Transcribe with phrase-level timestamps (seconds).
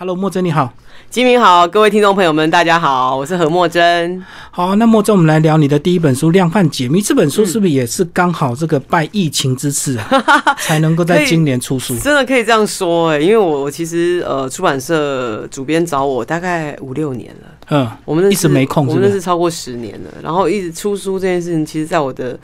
[0.00, 0.72] Hello，莫真你好，
[1.10, 4.24] 金明好，各位听众朋友们，大家好，我是何莫真。
[4.50, 7.02] 好，那莫真，我们来聊你的第一本书《量贩解密》。
[7.06, 10.08] 这本书是不是也是刚好这个拜疫情之赐啊，
[10.56, 11.94] 才能够在今年出书？
[11.98, 22.40] 真的可以这样说哎，因为我我其实呃，出版社主编找我大概五六年了，嗯，我们一直没空，我们那是超过十年了，然后一直出书这件事情，其实在我的。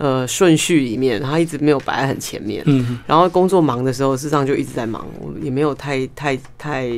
[0.00, 2.62] 呃，顺序里面，他一直没有摆在很前面。
[2.64, 6.90] 嗯，然后工作忙的时候，事实上就一直在忙，我也没有太太太。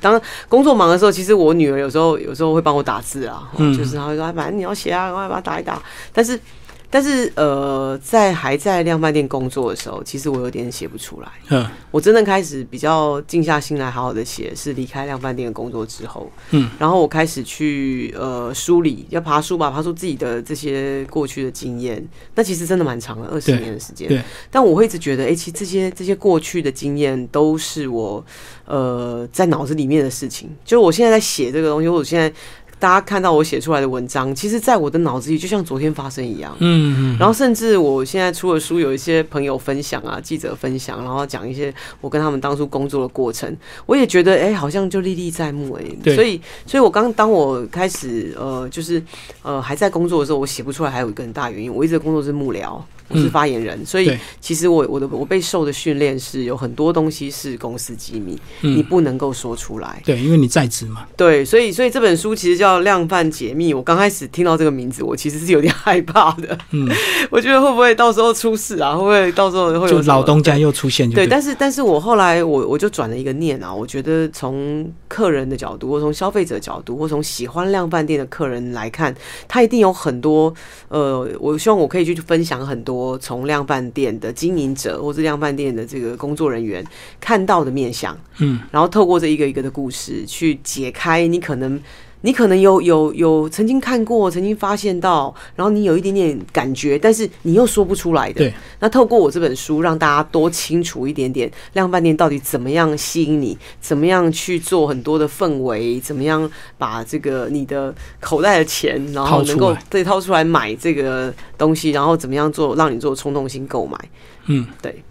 [0.00, 0.18] 当
[0.48, 5.82] 工作忙的时候，其实我女儿有时候有时候会帮我打字啊，就是她会说：“反正你要写啊，赶快把它打一打。”
[6.14, 6.40] 但是。
[6.88, 11.28] 但是呃，在还在量贩店工作的时候，其实我有点写不出来。
[11.50, 16.30] 嗯，我真的开始比较静下心来，好好的写，是离开量贩店的工作之后。
[16.50, 22.02] 嗯，然后我开始去呃梳理，要爬书吧，爬出自己的这些过去的经验。
[22.34, 24.08] 那其实真的蛮长的，二十年的时间。
[24.08, 24.22] 对。
[24.50, 28.24] 但我会一直觉得，哎，其实这些这些过去的经验都是我
[28.64, 30.48] 呃在脑子里面的事情。
[30.64, 32.32] 就我现在在写这个东西，我现在。
[32.78, 36.54] 大家看到我写出来的文章，其实，在我的脑子里就像昨天发生一样。
[36.58, 37.16] 嗯嗯。
[37.18, 46.14] 然后，甚至我现在出了书，有一些朋友分享啊，记者分享，然后讲一些我跟他们当初工作的过程，我也觉得，哎，好像就历历在目哎。
[46.14, 49.02] 所以，所以我刚当我开始呃，就是
[49.42, 52.78] 呃，还在工作的时候，我写不出来，还有一个很大原因，我一直工作是幕僚。
[53.08, 60.00] 我是发言人，所以其实我我的我被受的训练是有很多东西是公司机密，你不能够说出来。
[60.04, 61.06] 对，因为你在职嘛。
[61.16, 63.72] 对，所以所以这本书其实叫《量贩解密》。
[63.76, 66.58] 我刚开始听到这个名字，我其实是有点害怕的。
[66.72, 66.88] 嗯，
[67.30, 68.94] 我觉得会不会到时候出事啊？
[68.94, 71.08] 会不会到时候会有老东家又出现？
[71.10, 79.14] 对，但是但是我后来我我就转了一个念啊，我觉得从客人的角度，或从消费者角度，或从喜欢量贩店的客人来看，
[79.46, 80.52] 他一定有很多
[80.88, 83.76] 呃，我希望我可以去分享很多从量贩。
[83.76, 86.82] 饭店的经营者或者量饭店的这个工作人员
[87.20, 91.78] 看到的面相，嗯，然后透过这一个一个的故事去解开你可能
[92.26, 98.40] 你可能有有有曾经看过、曾经发现到，然后你有一点点感觉，但是你又说不出来的。
[98.40, 111.32] 对，那透过我这本书，让大家多清楚一点点量饭店到底怎么样吸引你，怎么样去做很多的氛围，怎么样把这个你的口袋的钱，然后能够对掏出来买这个。
[111.58, 113.96] 东西，然后怎么样做，让你做冲动性购买？
[114.44, 115.02] 嗯，对。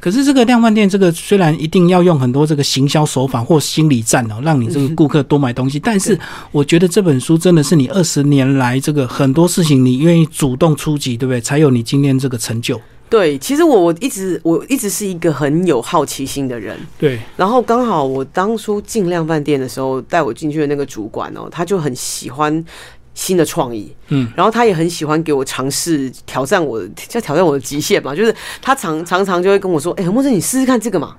[0.00, 6.18] 可是这个量贩店，这个虽然一定要用很多这个行销手法或心理战哦，让你这个顾客多买东西，但是
[6.50, 11.40] 我觉得这本书真的是你二十年来这个很多事情，你愿意主动出击，对不对？
[11.40, 12.80] 才有你今天这个成就。
[13.08, 16.78] 对，其实我我一直我一直是一个很有好奇心的人。
[16.98, 22.64] 对，然后刚好我当初进量饭店的时候，带我进去的那个主管哦，他就很喜欢。
[23.14, 28.14] 新的创意，嗯，然后他也很喜欢给我尝试挑战我，叫挑战我的极限嘛。
[28.14, 31.16] 就是他常常常就会跟我说：“哎，莫生，你试试看这个嘛，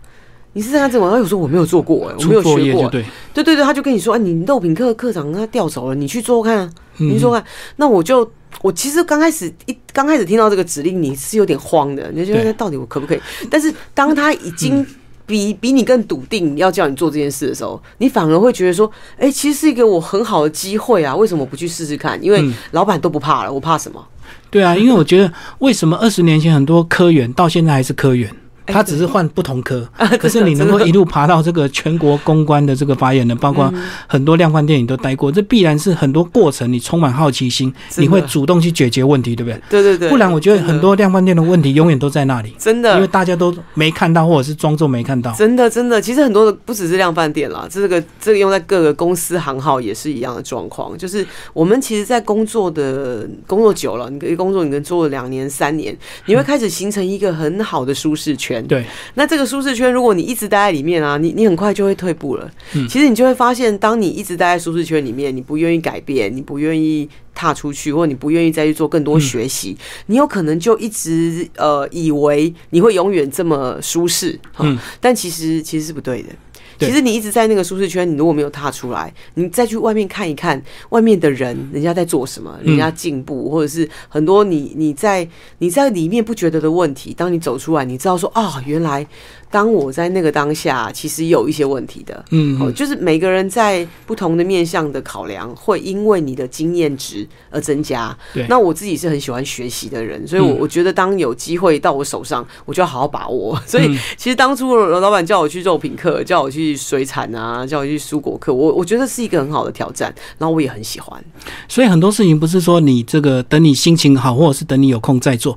[0.53, 3.03] 你试试看这个。”他有时候我没有做过，哎，我没有学过，对，
[3.33, 7.43] 对对对，他就跟你说：“哎，你肉品课课长他调走了，你去做看啊，你做看。”
[7.77, 8.29] 那我就
[8.61, 13.21] 我其实刚开始一刚开始听到这个指令，你是有点慌的，你就觉得到底我可不可以？
[13.49, 14.85] 但是当他已经
[15.25, 21.15] 比比你更笃定要叫你做这件事的时候，你反而会觉得说，哎，其实是一个我很好的机会啊！
[21.15, 22.21] 为什么不去试试看？
[22.23, 24.05] 因为老板都不怕了，我怕什么？
[24.49, 28.29] 对啊，因为我觉得为什么二十年前很多科员到现在还是科员？
[28.65, 29.87] 他只是换不同科，
[30.19, 33.71] 可是你能够一路爬到这个全国公关的这个发言人，包括
[34.07, 39.61] 很多量贩店你都待过，这必然是很多过程，你充满好奇心，你会主动去解决问题，对不对？
[39.69, 40.09] 对对对。
[40.09, 45.31] 不然我觉得很多量贩店的问题永远都在那里，真的，因为大家都没看到，或者是装作没看到。
[45.33, 58.52] 真的真的，其实很多的不只是量贩店啦，这个这个用在各个公司行号也是一样的状况，就是我们其实，在工作的工作久了，你可以工作，你能做了两年三年，你会开始形成一个很好的舒适圈。
[58.61, 59.27] 对，那。
[59.33, 62.51] 这个舒适圈，如果你一直待在里面啊，你你很快就会退步了。
[62.87, 69.75] 其实你就会发现，当你一直待在舒适圈里面，你不愿意改变，你不愿意踏出去，或者你不愿意再去做更多学习，
[70.05, 74.39] 你有可能就一直呃以为你会永远这么舒适。
[74.59, 76.29] 嗯，但其实其实是不对的。
[76.79, 85.27] 其实你一直在那个舒适圈，你如果没有踏出来，你再去外面看一看，外面的人人家在做什么，人家进步，或者是很多你你在
[85.59, 89.05] 你在里面不觉得的问题，当你走出来，你知道说啊，原来。
[89.53, 98.17] 当我在那个当下，其实有一些问题的，嗯，哦，就是每个人在不同的面向的考量，会因为你的经验值而增加。
[98.33, 103.55] 对，那我自己是很喜欢学习的人，所以，我我觉得当有机会到我手上，我就要好好把握。
[103.67, 111.23] 所以，其实当初老板叫我去肉品课，叫我去水产啊，叫我去蔬果课，我我觉得是一个很好的挑战，然后我也很喜欢。
[111.69, 115.55] 所以很多事情不是说你这个等你心情好，或者是等你有空再做。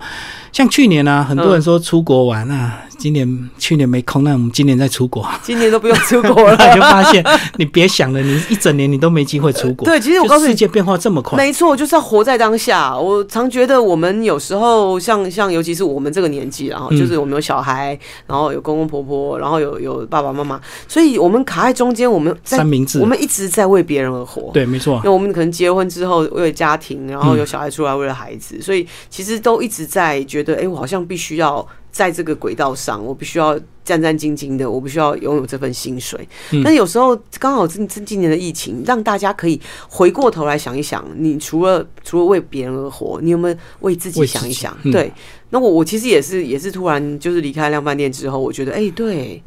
[0.53, 3.86] 像去年呢，很多人说出国玩啊，今年去年。
[3.87, 5.27] 年没空，那我们今年再出国。
[5.43, 7.25] 今年都不用出国了， 就发现
[7.57, 9.85] 你别想了，你一整年你都没机会出国。
[9.89, 12.97] 对，其实我告诉你，世界变化这么快，没错，就是要活在当下。
[12.99, 24.51] 我常觉得我们有时候像像，尤其是我们这个年纪，然后就是我们有小孩，然后有公公婆婆，然后有有爸爸妈妈，所以我们卡在中间，我们三明治，我们一直在为别人而活。
[24.53, 25.01] 对，没错。
[25.05, 31.67] 那我们可能结婚之后为了家庭，然后有小孩出来为了孩子，所以其实都一直在觉得，哎，我好像必须要。
[31.97, 36.29] 在这个轨道上，我必须要战战兢兢的，我必须要拥有这份薪水。
[36.63, 39.59] 但有时候刚好这这今年的疫情，让大家可以
[39.89, 44.77] 回过头来想一想，你除了除了为别人而活，你有没有为自己想一想？
[44.93, 45.11] 对，
[45.49, 49.43] 那我我其实也是也是突然就是离开量饭店之后，我觉得哎，对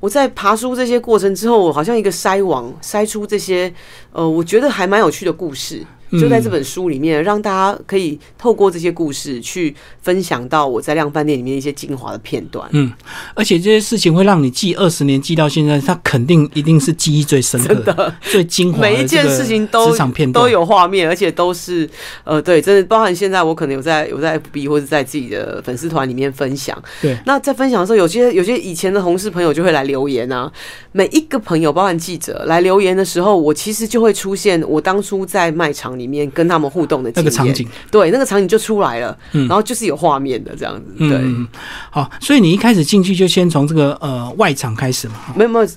[0.00, 3.70] 我在爬书这些过程之后，我好像一个筛网筛出这些
[4.12, 5.84] 呃，我觉得还蛮有趣的故事。
[6.12, 12.68] 就在这本书里面，让大家可以透过这些故事去分享到我在量饭店里面一些精华的片段。
[12.72, 12.92] 嗯，
[13.34, 18.80] 而且这些事情会让你记二十年，记到现在，它肯定一定是记忆最深刻的、 最精华。
[18.80, 19.96] 每一件事情都
[20.32, 21.88] 都有画面，而且都是
[22.24, 26.76] 呃，对，真的包含现在我可能有在有在 FB 或者在自己的粉丝团里面分享。
[27.00, 30.50] 对，那在分享的时候，有些有些以前的同事朋友就会来留言啊。
[30.92, 41.20] 每一个朋友，包含记者来留言的时候，我其实就会出现我当初在卖场里面跟他们互动的那个场景，对，那个场景就出来了，嗯然后就是有画面的这样子，对。
[41.90, 45.14] 好，所以你一开始进去就先从这个呃外场开始嘛？
[45.36, 45.68] 没有没有。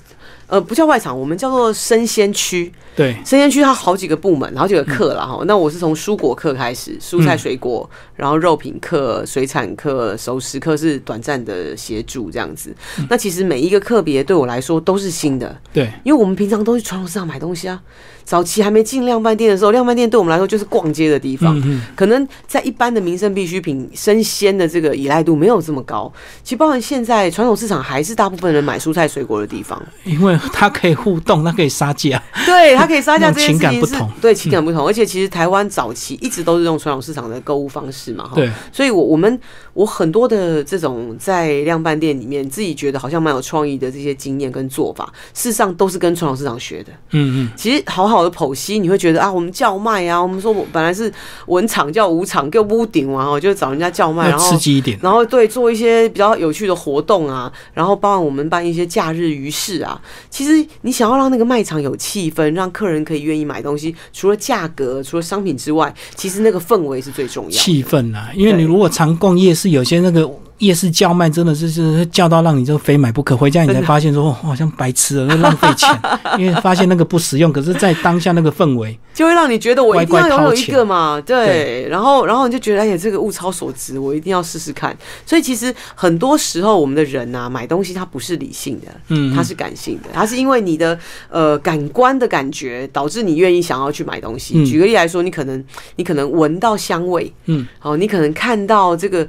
[0.46, 2.70] 呃，不叫外场，我们叫做生鲜区。
[2.96, 5.42] 对，生鲜区它好几个部门，好几个课了哈。
[5.46, 12.74] 那我是从蔬果课开始，蔬菜水果，然后肉品课、水产课、熟食课是短暂的协助这样子。
[13.10, 17.80] 那其实每一个课别对我来说都是新的，对，因为我们平常都去传统市场买东西啊。
[18.24, 21.62] 早期还没进量贩店的时候，量贩店对我们来说就是逛街的地方。
[21.94, 26.10] 可能在一般的民生必需品、生鲜的这个依赖度没有这么高。
[26.42, 32.22] 其实，包含现在传统市场还是大部分人买蔬菜水果的地方，因为它可以互动，它可以杀价。
[32.46, 34.10] 对，它可以杀价，这件事情不同。
[34.20, 34.86] 对，情感不同。
[34.86, 38.30] 而且，其实台湾早期一直都是用传统市场的购物方式嘛。
[38.34, 39.40] 对，所以我我们
[39.74, 46.92] 我很多的这种在量贩店里面自己觉得好像蛮有创意的这些经验跟做法，事实上都是跟传统市场学的。
[47.10, 51.12] 嗯嗯，其实好好的剖析，你会觉得啊，我们叫卖啊，我们说我本来是
[51.46, 60.00] 文场叫武场，叫屋顶啊，我就找人家叫卖，然后刺激一点，然后对做一些比较有趣的活动啊，然后包括我们办一些假日鱼市啊。
[60.30, 67.50] 其实你想要让那个卖场有气氛，让客人可以愿意买东西，除了价格，除了商品之外，其实那个氛围是最重要。
[67.50, 70.30] 气氛啊，因为你如果常逛夜市，是有些那个。
[70.58, 75.88] 夜市叫卖真的是是叫到让你就非买不可，回家你才发现说好像白吃了，浪费钱，
[76.38, 77.52] 因为发现那个不实用。
[77.52, 81.88] 可是，在当下那个氛围，就会让你觉得我一定要拥有一个嘛，对。
[81.88, 84.96] 然后，然后你就觉得哎呀，这个物超所值，我一定要试试看。
[85.26, 90.96] 所以，其实很多时候我们的人呐，买东西它不是理性的，嗯，它是感性的，它是因为你的
[91.30, 94.64] 呃感官的感觉导致你愿意想要去买东西。
[94.64, 95.62] 举个例来说，你可能
[95.96, 99.26] 你可能闻到香味，嗯，好，你可能看到这个。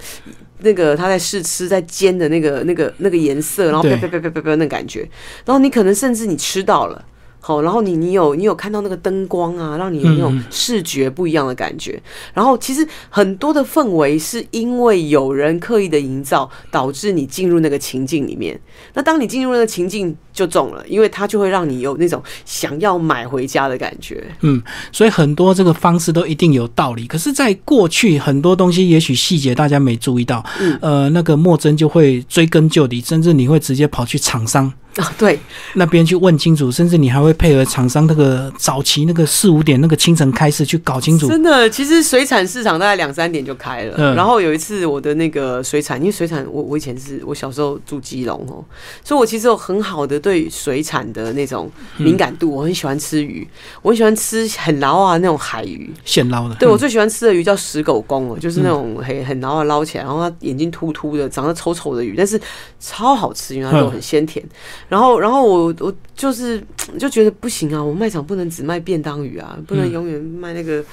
[0.60, 5.02] 那个他在试吃在煎的那个那个那个颜色，然后啪啪啪啪啪啪那感觉，
[5.46, 7.06] 然后你可能甚至你吃到了。
[7.48, 12.02] 好，然后你你有你有看到那个灯光啊，让你有那种视觉不一样的感觉。
[12.34, 18.60] 然后其实很多的氛围是因为有人刻意的营造，导致你进入那个情境里面。
[18.96, 24.24] 那当你进入那个情境就中了，因为它就会让你有那种想要买回家的感觉。
[24.42, 24.60] 嗯，
[24.92, 27.06] 所以很多这个方式都一定有道理。
[27.06, 30.44] 可是，在过去很多东西，也许细节大家没注意到，
[30.82, 34.74] 呃，那个莫真就会追根究底，甚至你会直接跑去厂商。
[35.04, 35.38] 啊，对，
[35.74, 41.28] 那边去问清楚，甚至你还会配合厂商那个早期那个四五点那个清晨开市去搞清楚。
[41.28, 43.96] 真的，其实水产市场大概两三点就开了。
[43.98, 44.16] 嗯。
[44.16, 48.64] 然后有一次我的那个水产，因为水产我我以前是我小时候住基隆哦，
[49.04, 52.50] 所以我其实有很好的对水产的那种敏感度。
[52.56, 53.46] 我很喜欢吃鱼，
[53.82, 56.56] 我很喜欢吃很捞啊那种海鱼，现捞的。
[56.56, 62.40] 对我最喜欢吃的鱼叫石狗公哦，就是那种很很捞啊捞起来，然后它眼睛突突的，长得丑丑的鱼，但是
[62.80, 64.42] 超好吃，因为它肉很鲜甜。
[64.90, 66.64] 然后，然后我我就是
[67.00, 67.84] 就觉得不行啊！
[67.84, 70.84] 我卖场不能只卖便当鱼啊，不能永远卖那个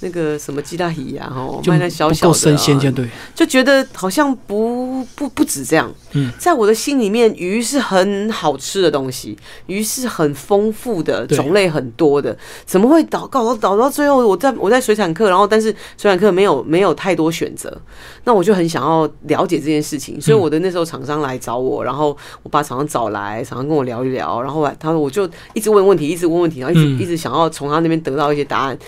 [0.00, 5.92] 那个什么鸡大鱼啊，哈，卖那小小生鲜就对，就觉得好像不不不止这样。
[6.12, 17.76] 嗯，在我的心里面，鱼是很好吃的东西，鱼是很丰富的，种类很多的，怎么会导搞到导到最后，我在我在水产课，然后但是水产课没有没有太多选择，
[18.24, 23.39] 那我就很想要了解这件事情，所以我的那时候厂商来找我，然后我把厂商找来。
[23.44, 28.78] 常常跟我聊一聊，然后他说我就一直问问题，一直问问题，然后一直一直想要从他那边得到一些答案。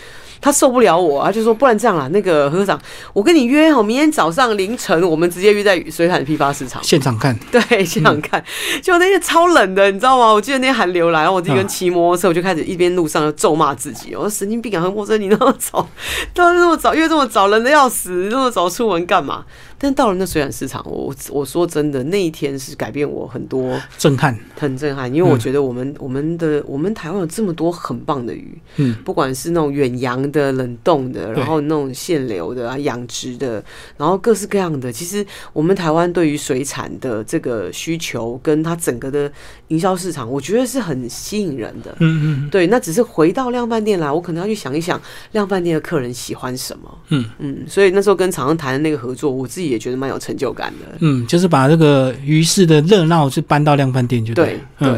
[0.45, 2.77] 他受不了我，他就说：“不然这样啦，那个何科长，
[3.13, 7.39] 我跟你约好，明天早上凌晨，我们直接约在水产批发市场现场看。
[7.53, 8.43] 对，现场看。
[8.83, 10.33] 就那天超冷的，你知道吗？
[10.33, 14.83] 我记得那天寒流来，然后我自己跟骑摩托车，我就开始一边路上就咒骂自己，我说神经病啊！
[14.83, 15.89] 何莫生，你那么早，
[16.35, 19.45] 都那么早约这么早，冷的要死，那么早出门干嘛？”
[19.83, 33.55] 但到了那水产市场，我我说真的，那一天是改变我很多，震撼，很震撼，因为我觉得我们我们的我们台湾有这么多很棒的鱼，嗯，不管是那种远洋的、冷冻的，然后那种现流的啊、养殖的，
[33.97, 39.29] 然后各式各样的，其实我们台湾对于水产的这个需求，跟它整个的
[39.67, 45.01] 营销市场，我觉得是很吸引人的，嗯嗯，对，那只是回到量饭店来，我可能要去想一想
[45.33, 47.25] 量饭店的客人喜欢什么，嗯。
[47.41, 49.72] 嗯，所以那时候跟厂商谈的那个合作，我自己。
[49.73, 50.97] 也觉得蛮有成就感的。
[51.01, 54.61] 嗯，就是把这个鱼市的热闹是搬到量饭店就对。
[54.79, 54.91] 对，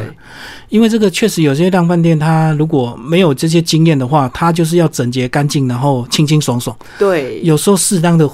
[0.69, 6.77] 因为这个确实有些量饭店，他如果没有这些经验的话，他就是要整洁干净，然后清清爽爽。
[6.99, 8.29] 对，有时候适当的。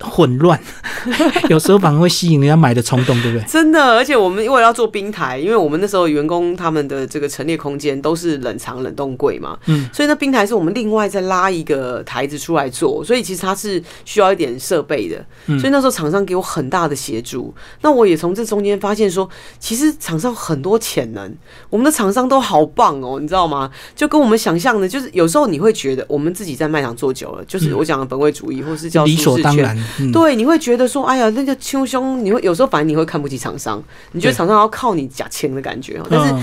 [0.00, 0.60] 混乱，
[1.48, 3.46] 有时候反而会吸引人家买的冲动，对不对？
[3.46, 15.24] 真的，而且我们因为要做冰台，因为我们那时候员工他们的这个陈列空间都是冷藏冷冻柜嘛，嗯，所以那冰台是我们另外再拉一个台子出来做，所以其实它是需要一点设备的，
[15.58, 17.52] 所以那时候厂商给我很大的协助。
[17.80, 21.34] 那我也从这中间发现说，其实厂商很多潜能，
[21.70, 23.70] 我们的厂商都好棒哦，你知道吗？
[23.96, 29.69] 就跟我们想象的，就是有时候你会觉得我们自己在卖场做久了，就是我讲的本位主义，或是叫理所当然。
[30.12, 36.00] 对，你会觉得说，哎呀，那个秋兄，你会有时候反正你会看不起厂商，你觉得厂商要靠你假钱的感觉。
[36.10, 36.34] 但是，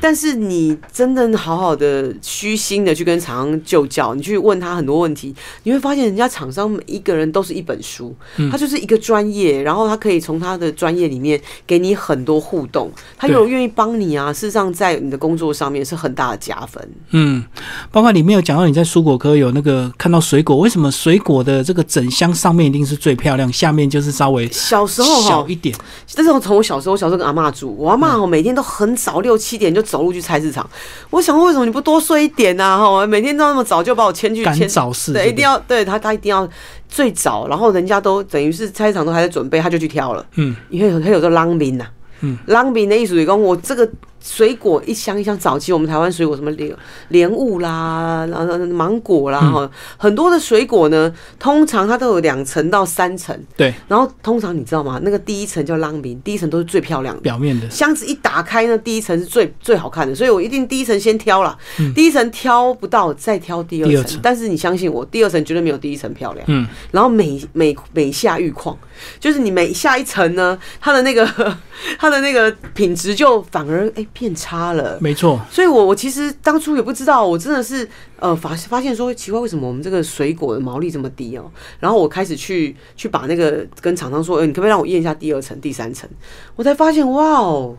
[0.00, 8.14] 但是你真的好好的虚心的去跟厂商就教，你去问他很多问题，你会发现人家厂商每一个人都是一本书，
[8.50, 14.32] 他就是一个专业，然后他可以从他的专业里面给你很多互动，他有愿意帮你啊。
[14.32, 16.88] 事实上，在你的工作上面是很大的加分。
[17.10, 17.44] 嗯，
[17.90, 25.74] 包括里面有讲到你在蔬果科有那个看到水果，为什么水果的这个整箱上面一定是最漂亮，下面就是稍微小时候小一点。
[26.14, 30.68] 但是我从我小时候，我小时候跟阿妈住，我阿妈哦每天都很早六七点就走路去菜市场。
[31.10, 32.78] 我想为什么你不多睡一点呢？
[32.78, 36.48] 哈，每天都那么早就把我牵去赶早市，对，一定要对他，他一定要
[36.88, 40.24] 最早，然后人家都等于是菜市场都还在准备，他就去挑了。
[40.36, 41.86] 嗯，因为他有个浪兵呐，
[42.20, 43.88] 嗯，浪兵的意思，讲我这个。
[44.26, 46.76] 水果一箱一箱，早期我们台湾水果什么莲
[47.10, 53.40] 莲雾啦，然后芒果啦，哈，很多的水果呢，通常它都有两层到三层。
[53.56, 53.72] 对。
[53.86, 55.00] 然后通常你知道吗？
[55.04, 61.56] 那个第一层叫浪饼，第一层都是最漂亮的，表面的箱子一打开呢，第一层是最最好看的，所以我一定第一层先挑了。
[61.94, 64.18] 第一层挑不到，再挑第二层。
[64.20, 66.44] 但是你相信我，第二层绝对没有第一层漂亮。
[66.48, 66.66] 嗯。
[66.90, 68.76] 然后每每每下愈况，
[69.20, 71.24] 就是你每下一层呢，它的那个
[71.96, 74.04] 它的那个品质就反而哎。
[74.18, 75.40] 变差了，没错。
[75.50, 77.86] 所以，我我其实当初也不知道，我真的是
[78.18, 81.50] 呃发发现说奇怪，为什么我们这个水果的毛利这么低哦？
[81.80, 86.08] 然后我开始去去把那个跟厂商说，呃，你可不可以让我验一下第二层、第三层？
[86.54, 87.76] 我才发现，哇哦！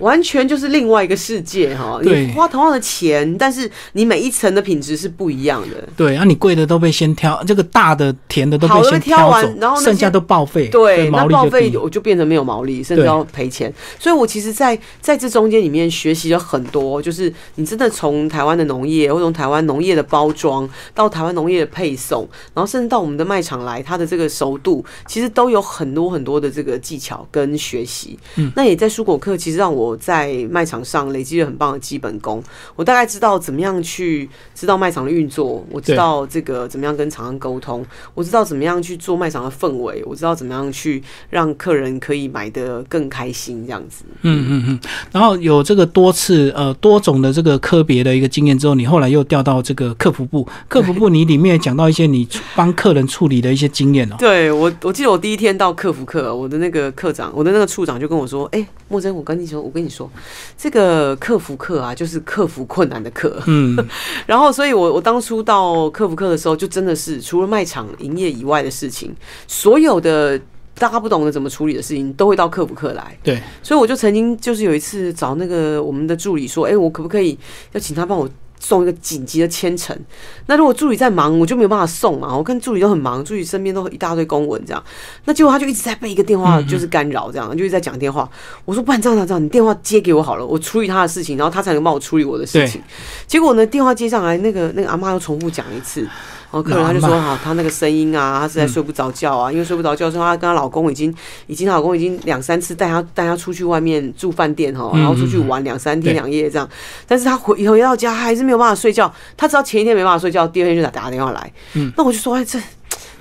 [0.00, 2.00] 完全就是另外一个世界哈！
[2.02, 5.88] 你花同样的钱，但是你每一层的品质是不一样的。
[5.96, 10.68] 对，然后你贵的都被先挑，这个大的甜的都被先挑完，然后剩下都报废。
[10.68, 13.72] 对，那报废我就变成没有毛利，甚至要赔钱。
[13.98, 28.18] 所以我其实，在在这中间里面学习了很多，就是你真的从台湾的农业，或从台湾农业的包装，到台湾农业的配送，然后甚至到我们的卖场来，它的这个熟度，其实都有很多很多的这个技巧跟学习。
[28.36, 29.89] 嗯，那也在蔬果课，其实让我。
[29.90, 32.40] 我在卖场上累积了很棒的基本功，
[32.76, 44.04] 我大概知道怎么样去知道卖场的运作，我知道这个怎么样跟厂商沟通，我知道怎么样去做卖场的氛围，我知道怎么样去让客人可以买的更开心这样子。
[44.22, 44.80] 嗯嗯嗯。
[45.10, 54.14] 然后有这个多次呃多种的这个科别的一个经验之后，你后来又调到这个客服部，客服部你里面讲到一些你帮客人处理的一些经验哦。
[54.20, 60.10] 对我我记得我第一天到客服课，我的那个课长，我的那个处长就跟我说：“哎，莫真，我跟你说，我跟。”跟你说，
[60.56, 63.42] 这个客服课啊，就是克服困难的课。
[63.46, 63.76] 嗯，
[64.26, 69.14] 然后，所以我我当初到客服课的时候，就真的是除了卖场营业以外的事情，
[69.46, 70.38] 所有的
[70.74, 73.16] 大家不懂得怎么处理的事情，都会到客服课来。
[73.22, 77.38] 对，所以我就曾经就是有一次找那个我们的助理说，哎，我可不可以
[77.72, 78.28] 要请他帮我。
[78.60, 79.98] 送一个紧急的千层，
[80.46, 82.36] 那如果助理在忙，我就没有办法送嘛。
[82.36, 84.84] 我跟助理都很忙，助理身边都一大堆公文这样，
[85.24, 88.28] 那结果他就一直在被一个电话就是干扰，这样就一直在讲电话。
[88.66, 92.82] 我说不然这样这样，你电话接给我好了，我处理他的事情，然后他才能帮我处理我的事情。
[93.26, 96.06] 结果呢，电话接上来，那个那个阿妈又重复讲一次，
[96.52, 101.14] 然后客人他就说哈，他那个声音啊， 他实在睡不着觉啊，因为睡不着觉，说她跟她老公已经
[101.46, 106.68] 已经老公已经两三次带她带她出去外面住饭店哈，然后出去玩两三天两夜这样，
[107.06, 112.58] 但是她回回到家还是没有办法睡觉，她知道前一天没办法睡觉，第二天就打打电话来，嗯，那我就说哎这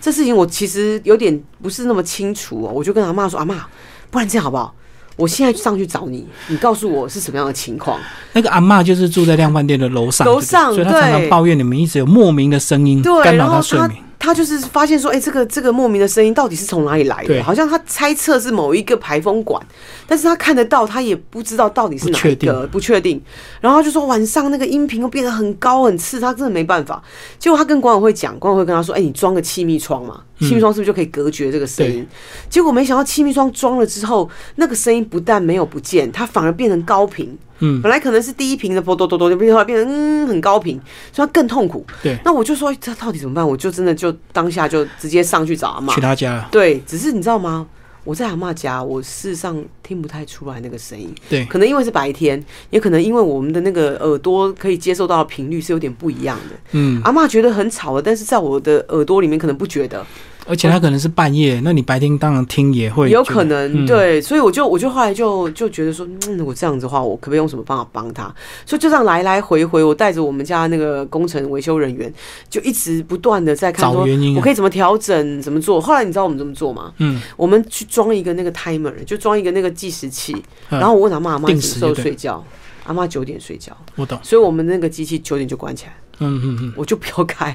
[0.02, 3.68] 这事情我其实有点不是那么清楚哦，我就跟阿妈说阿妈，
[4.10, 4.74] 不然这样好不好？
[5.20, 8.00] 我现在上去找你，你告诉我是什么样的情况。
[8.32, 14.09] 那个阿妈就是住在量饭店的楼上，楼上，所以她常常抱怨你们一直有莫名的声音干扰她睡眠。
[14.20, 17.42] 他就是发现说，哎，这个这个莫名的声音到底是从哪里来的？
[17.42, 19.66] 好像他猜测是某一个排风管，
[20.06, 23.20] 但是他看得到，他也不知道到底是哪一个，不确定。
[23.62, 27.02] 然后他就说晚上那个音频又变得很高很刺，他真的没办法。
[27.40, 32.06] 结果他跟管委会讲，管委会跟他说，哎，你装个气密窗嘛，气密窗是不是就可以隔绝这个声音？
[32.50, 37.38] 结果没想到气密窗装了之后，那个声音不但没有不见，它反而变成高频。
[37.60, 40.80] 嗯，本来可能是第一瓶的波多多多，就变后来变成嗯很高频，
[41.12, 41.86] 所以他更痛苦。
[42.02, 43.48] 对，那我就说这到底怎么办？
[43.48, 46.48] 我就真的就当下就直接上去找阿妈，去他家。
[46.52, 47.68] 对，只是你知道吗？
[48.06, 51.14] 我在阿妈家，我事实上听不太出来那个声音。
[51.30, 56.56] 对，可能因为是白天，也可能因为我们的那个耳朵可以接受到的频率是有点不一样的。
[56.72, 60.04] 嗯，阿妈觉得很吵了，但是在我的耳朵里面可能不觉得。
[60.50, 68.24] 而且他可能是半夜，那你白天当然听也会有可能对，所以我就我就后来就就觉得说，嗯，我这样子的话，我可不可以用什么方法帮他？
[68.66, 72.12] 所以就这样来来回回，我带着我们家那个工程维修人员，
[72.50, 74.02] 就一直不断的在看说，
[74.36, 75.80] 我可以怎么调整，怎么做？
[75.80, 76.92] 后来你知道我们怎么做吗？
[76.98, 80.36] 嗯，我们去装一个那个 timer，就装一个那个计时器，
[80.68, 82.44] 然后我问他妈，阿妈什么时候睡觉？
[82.86, 84.18] 阿妈九点睡觉，我懂。
[84.24, 85.96] 所以我们那个机器九点就关起来。
[86.20, 87.50] 嗯嗯嗯，我就不要开，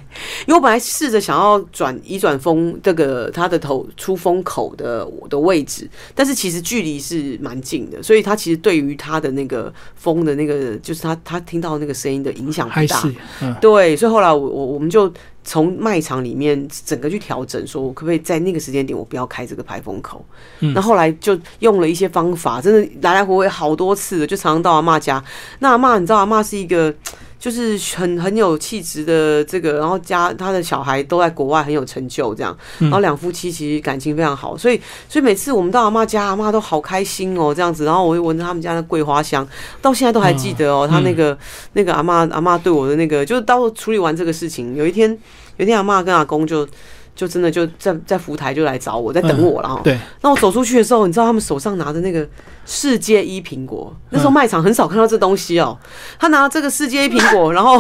[0.47, 13.03] 因为我本来试着想要转移转风这个它的头出风口的我的位置，但是其实距离是蛮近的，所以它其实对于它的那个风的那个，就是他他听到那个声音的影响不大。
[13.61, 15.13] 对，所以后来我我我们就
[15.45, 20.25] 从卖场里面整个去调整，说我可不可以在那个时间点我不要开这个排风口。
[20.59, 25.23] 那后来就用了一些方法，真的来来回回好多次的，就常常到阿妈家。
[25.59, 26.95] 那阿妈你知道阿妈是一个。
[27.45, 39.47] 就是很很有气质的这个，然后家他的小孩都在国外很有成就，这样，然后两夫妻其实感情非常好，所以所以每次我们到阿妈家，阿妈都好开心哦，这样子，然后我会闻着他们家的桂花香，
[39.83, 41.37] 到现在都还记得哦，他那个
[41.75, 45.11] 那个阿妈阿妈对我的那个，就是到处理完这个事情，有一天
[45.59, 46.67] 有一天阿妈跟阿公就
[47.15, 52.27] 就真的就在在福台就来找我，在等我了哈，对，那我走出去的时候，你知道他们手上拿的那个。
[52.67, 55.79] 世界一苹果，那时候卖场很少看到这东西哦。
[56.19, 57.73] 他拿这个世界一苹果， 然后，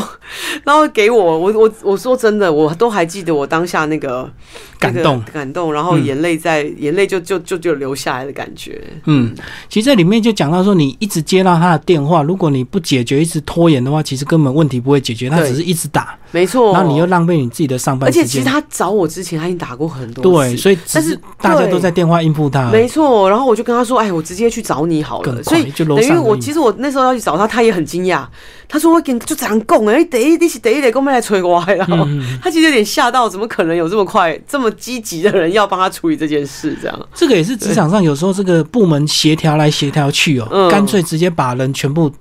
[0.62, 4.30] 然后给我，我我我说真的，我都还记得我当下那个
[4.78, 8.78] 感动感动，然后眼泪在眼泪就就就就流下来的感觉。
[9.06, 9.34] 嗯，
[9.70, 16.74] 其实这里面就讲到说，你一直接到他的电话，如果你不解决，一直拖延的话，其实根本问题不会解决，他只是一直打，没错。
[16.74, 18.22] 然后你又浪费你自己的上班时间。
[18.22, 23.28] 而且其实他找我之前，他已经打过很多对，所以但是大家都在电话应付他，没错。
[23.28, 24.84] 然后我就跟他说，哎，我直接去找。
[24.84, 28.22] 你好了，所以等于我其实我那时候要去找他，他也很惊讶。
[28.68, 32.06] 他说：“我跟就这样讲哎，等一、等一、等一，等我们来催我然后
[32.42, 36.76] 他其实有点吓到，怎么可能有这么快、这么积极的人要帮他处理这件事？
[36.82, 42.12] 这样，这个也是职场上有时候这个部门协调来协调去哦，干脆直接把人全部。”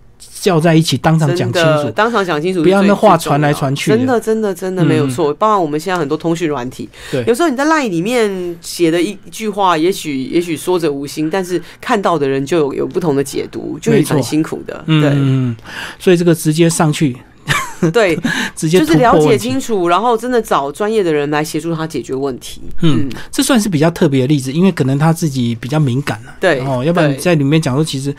[0.43, 3.91] 叫在一起，当场讲清楚，当场讲清楚，不要那话传来传去。
[3.91, 5.33] 真的，真的，真的没有错。
[5.35, 14.83] 包括我们现在很多通讯软体，对，有时候你在 LINE 里面写的一句话，也许也许说者无心，但是看到的人就有有不同的解读，就很辛苦的。
[14.85, 15.55] 对，嗯，
[15.97, 17.15] 所以这个直接上去，
[17.93, 18.19] 对，
[18.53, 22.61] 直接就是了解清楚，然后真的找专业的人来协助他解决问题。
[22.81, 26.35] 嗯，这算是比较特别的例子，因为可能他自己比较敏感了。
[26.41, 28.13] 对，哦，要不然在里面讲说，其实。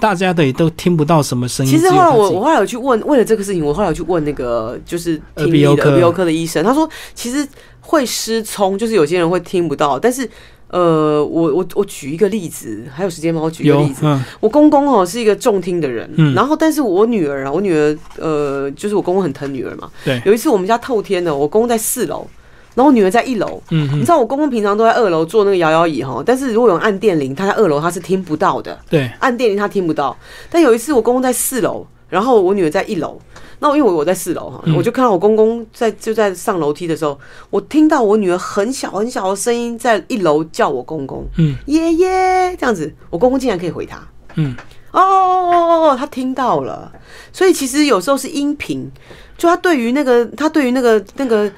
[0.00, 1.72] 大家的也都听不到什么声音。
[1.72, 5.66] 其实后来我我后来有去问，为了这个事情，我后来有去问那个就是听耳鼻
[6.02, 7.46] 喉科的医生，他说其实
[7.80, 9.98] 会失聪，就是有些人会听不到。
[9.98, 10.28] 但是
[10.68, 13.40] 呃，我我我举一个例子，还有时间吗？
[13.40, 14.04] 我举一个例子。
[14.40, 19.90] 我公公哦是一个重听的人，然后但是我女儿啊，我女儿呃，就是我公公很疼女儿嘛。
[20.04, 20.20] 对。
[20.26, 22.26] 有一次我们家透天的，我公公在四楼。
[22.74, 30.16] 然后我女儿在一楼，嗯，你知道我公公平常都在二楼坐那个摇摇椅哈，但是如果有按电铃，他在二楼他是听不到的，对，按电铃他听不到。
[30.50, 33.16] 但有一次我公公在四楼，然后我女儿在一楼，
[33.60, 37.16] 那因为我我在四楼哈，我就看到我公公在就在上楼梯的时候，
[37.50, 42.56] 我听到我女儿很小很小的声音在一楼叫我公公，嗯，爷爷！
[42.56, 44.02] 这样子，我公公竟然可以回他，
[44.34, 44.52] 嗯，
[44.90, 46.90] 哦哦哦哦，他听到了，
[47.32, 48.90] 所以其实有时候是音频，
[49.38, 51.48] 就他对于那个他对于那个那个。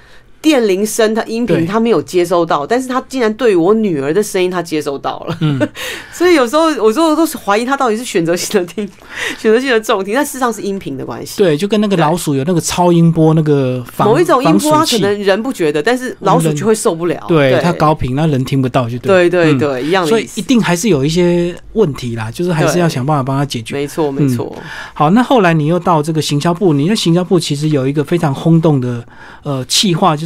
[0.43, 5.37] 电铃声，它音频他没有接收到，但是他竟然对我女儿的声音他接收到了。
[5.41, 5.61] 嗯，
[6.13, 8.89] 所以有时候我说都是怀疑他到底是选择性的听，
[9.39, 11.39] 选择性的重听，但事实上是音频的关系。
[11.39, 17.25] 对，就跟那个老鼠有那个超音波那个某一种音波，它可能人不觉得，但是老鼠就会受不了。
[17.27, 19.29] 对，它高频，那人听不到就对。
[19.29, 20.07] 对对对，一样。
[20.07, 23.75] 所以一定还是有一些问题啦，就是还是要想办法帮他解决。
[23.75, 24.55] 没错没错。
[24.95, 29.05] 好，那后来你又到这个行销部，你的行销部其实有一个非常轰动的
[29.43, 30.26] 呃企划，就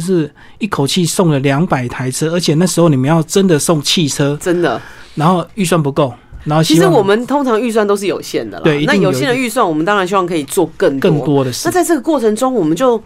[0.59, 0.81] 一口。
[0.91, 4.81] 气送了两百台车，而且那时候你们要真的送汽车，真的，
[5.15, 11.61] 然后预算不够，然后其实我们通常预算都是有限的啦，对，那有限的预算，我们当然希望可以做更更多的事。
[11.63, 13.01] 那在这个过程中，我们就，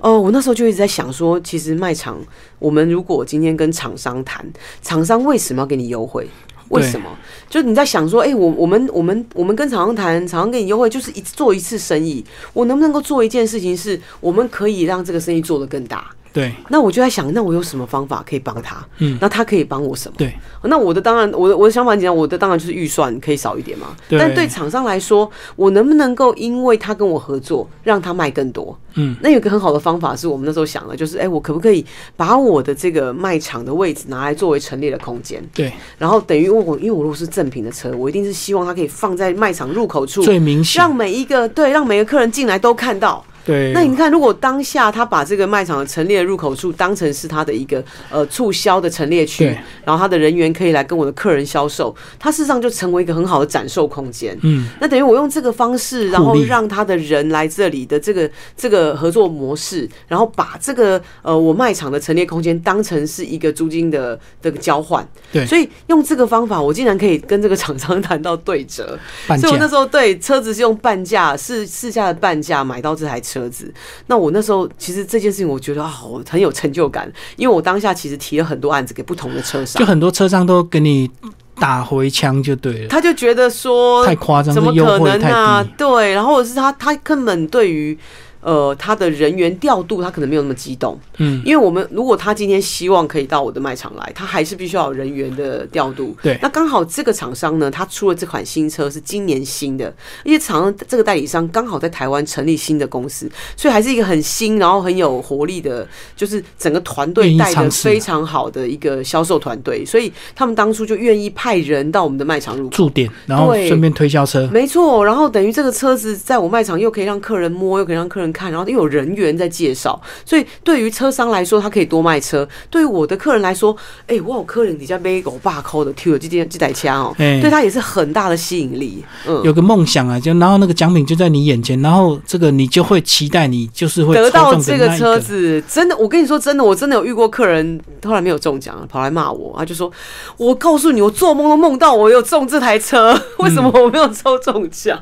[0.00, 2.18] 呃，我那时候就一直在想说，其实卖场，
[2.58, 4.44] 我们如果今天跟厂商谈，
[4.82, 6.28] 厂商为什么要给你优惠？
[6.68, 7.08] 为什么？
[7.48, 16.10] 就你在想说，哎，我我们我们我们跟厂商谈，厂商给你优惠，就是一做一次生意，我能不能够做一件事情，是我们可以让这个生意做得更大？
[16.32, 18.84] 对，那我就在想，那我有什么方法可以帮他？
[18.98, 20.14] 嗯，那他可以帮我什么？
[20.16, 20.32] 对，
[20.64, 23.88] 那我的当然，我的我的想法很简单，我的当然就是预算可以少一点嘛。
[24.10, 28.78] 但对厂商来说，我能不能够因为他跟我合作，让他卖更多？
[28.94, 31.84] 嗯，那有个很好的方法是我们那时候想的，就是哎，我可不可以
[32.16, 35.42] 把我的这个卖场的位置拿来作为陈列的空间？
[35.54, 43.24] 对，然后等于我，因为我如果是正品的车，我一定是希望它可以放在卖场入口处，最明显，让每一个对，让每个客人进来都看到。
[43.50, 49.44] 对，那你看，如果当下他把这个卖场的陈列入口处当成是他的一个呃促销的陈列区，
[49.84, 54.38] 然后他的人员可以来跟我的客人销售，他事实上就成为一个很好的展售空间。
[54.42, 65.04] 嗯，那等于我用这个方式，然后让他的人来这里的这个这个合作模式，然后把这个呃我卖场的陈列空间当成是一个租金的这个交换。
[65.32, 68.96] 对，所以用这个方法，我竟然可以跟这个厂商谈到对折。
[69.26, 73.39] 所以我那时候对车子是用半价，是市价的半价买到这台车。
[73.40, 73.72] 车子，
[74.06, 81.10] 那我那时候其实这件事情，我觉得啊，我很有成就感，因为我当下其实提了很多案子给不同的车商，就很多车商都给你
[81.58, 85.64] 打回枪就对了，他就觉得说太夸张，怎么可能啊？
[85.78, 87.98] 对，然后是他他根本对于。
[88.40, 96.38] 呃，他的人员调度，他可能没有那么激动，嗯，因为我们如果他今天希望可以到我的卖场来，他还是必须要有人员的调度，对。
[96.40, 115.04] 那刚好这个厂商呢，他出了这款新车是今年新的，因为厂商这个代理商刚好在台湾成立新的公司，所以还是一个很新，然后很有活力的，就是整个团队带的非常好的一个销售团队，所以他们当初就愿意派人到我们的卖场入驻点，然后顺便推销车，没错。
[115.04, 118.29] 然后等于这个车子在我卖场又可以让客人摸，又可以让客人。
[118.32, 129.02] 看，然后又有人员在介绍，所以对于车商来说，他可以多卖车；对于我的客人来说，哎，我有客人底下背狗爸扣的 Q 这件这台枪哦，对他也是很大的吸引力。
[129.26, 135.62] 嗯，有个梦想啊，就然后那个奖品就在你眼前，然后这个你就会期待你就是会得到这个车子。
[135.68, 139.90] 真的，我跟你说真的，我真的有遇过客人后来没有中奖，跑来骂我，他就说
[140.36, 145.00] ：“我告诉你，我做梦都梦到我有中这台车， 为什么我没有抽中奖？”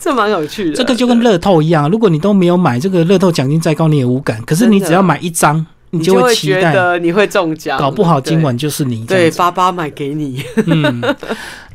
[0.00, 0.76] 这蛮有趣的。
[0.76, 2.56] 这个就跟乐透一样，如果你都没有。
[2.66, 9.04] 买这个乐透奖金再高你也无感，可是你只要买一张，你就会期待你会中奖，搞不好今晚就是你。
[9.06, 10.42] 对，爸爸买给你。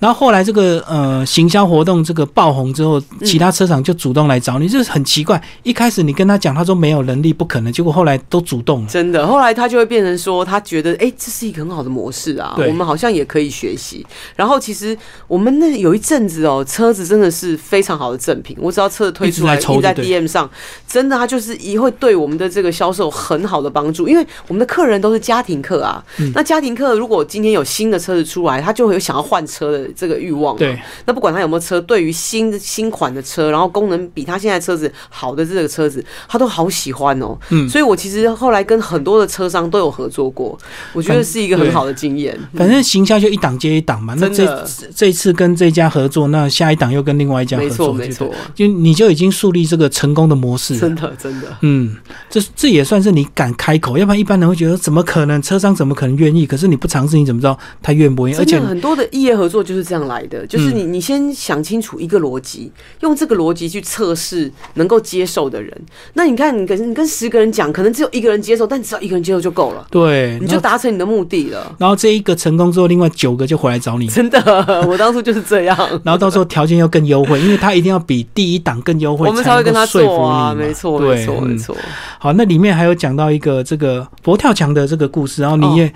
[0.01, 5.39] 然后后来这个呃行销活动这个爆红之后，其他车厂就主动来找你，这是很奇怪。
[5.61, 7.71] 一开始你跟他讲，他说没有能力，不可能。
[7.71, 8.85] 结果后来都主动。
[8.87, 14.03] 真的，后来他就会变成说，他觉得哎，这是一个很好的模式啊，我们好像也可以学习。
[14.35, 18.57] 然后其实我们那有一阵子哦，车子真的是非常好的赠品。
[18.59, 20.49] 我只要车子推出来印在 DM 上，
[20.87, 24.07] 真的，他就是一会对我们的这个销售很好的帮助。
[24.07, 29.90] 因为我们的客人都是家庭客啊，那家庭客如果今天有新的车子出来，他就会有想要换车的。
[29.95, 37.37] 这个欲望，对，那不管他有没有车，对于新的新款的车，然后功能比他现在车子好的这个车子，他都好喜欢哦。
[37.49, 40.57] 嗯，所以我其实后来跟很多的车商都有合作过，
[40.93, 42.37] 我觉得是一个很好的经验。
[42.55, 44.15] 反正行销就一档接一档嘛。
[44.17, 50.77] 那这这一次跟这家合作，那下一档又跟另外一家合作，没错，就你就已经树立这个成功的模式。
[50.77, 51.95] 真的，真的，嗯，
[52.29, 55.41] 这这也算是你敢开口，要不然一般人会觉得怎么可能？
[55.41, 56.45] 车商怎么可能愿意？
[56.45, 58.39] 可是你不尝试，你怎么知道他愿不愿意？
[58.39, 59.80] 而且很多的业合作就是。
[59.81, 65.75] 是这样来的，就是你，你先想清楚一个逻辑，用这个逻辑去测试能够接受的人。
[66.13, 69.85] 那你看，你跟你跟十个人讲，可能只有一个人接受，但只要一个人接受就够了。
[69.89, 71.75] 对，你就达成你的目的了。
[71.77, 74.07] 然后这一个成功之后，另外九个就回来找你。
[74.07, 74.39] 真的，
[74.87, 75.77] 我当初就是这样。
[76.05, 80.67] 然后到时候条件又更优惠，因为他一定要比第一档更优惠，我们才会跟他说服你。
[80.67, 81.75] 没错，没错，没错。
[82.19, 85.93] 好，那里面还有讲到一个这个佛跳墙的这个故事，然后你也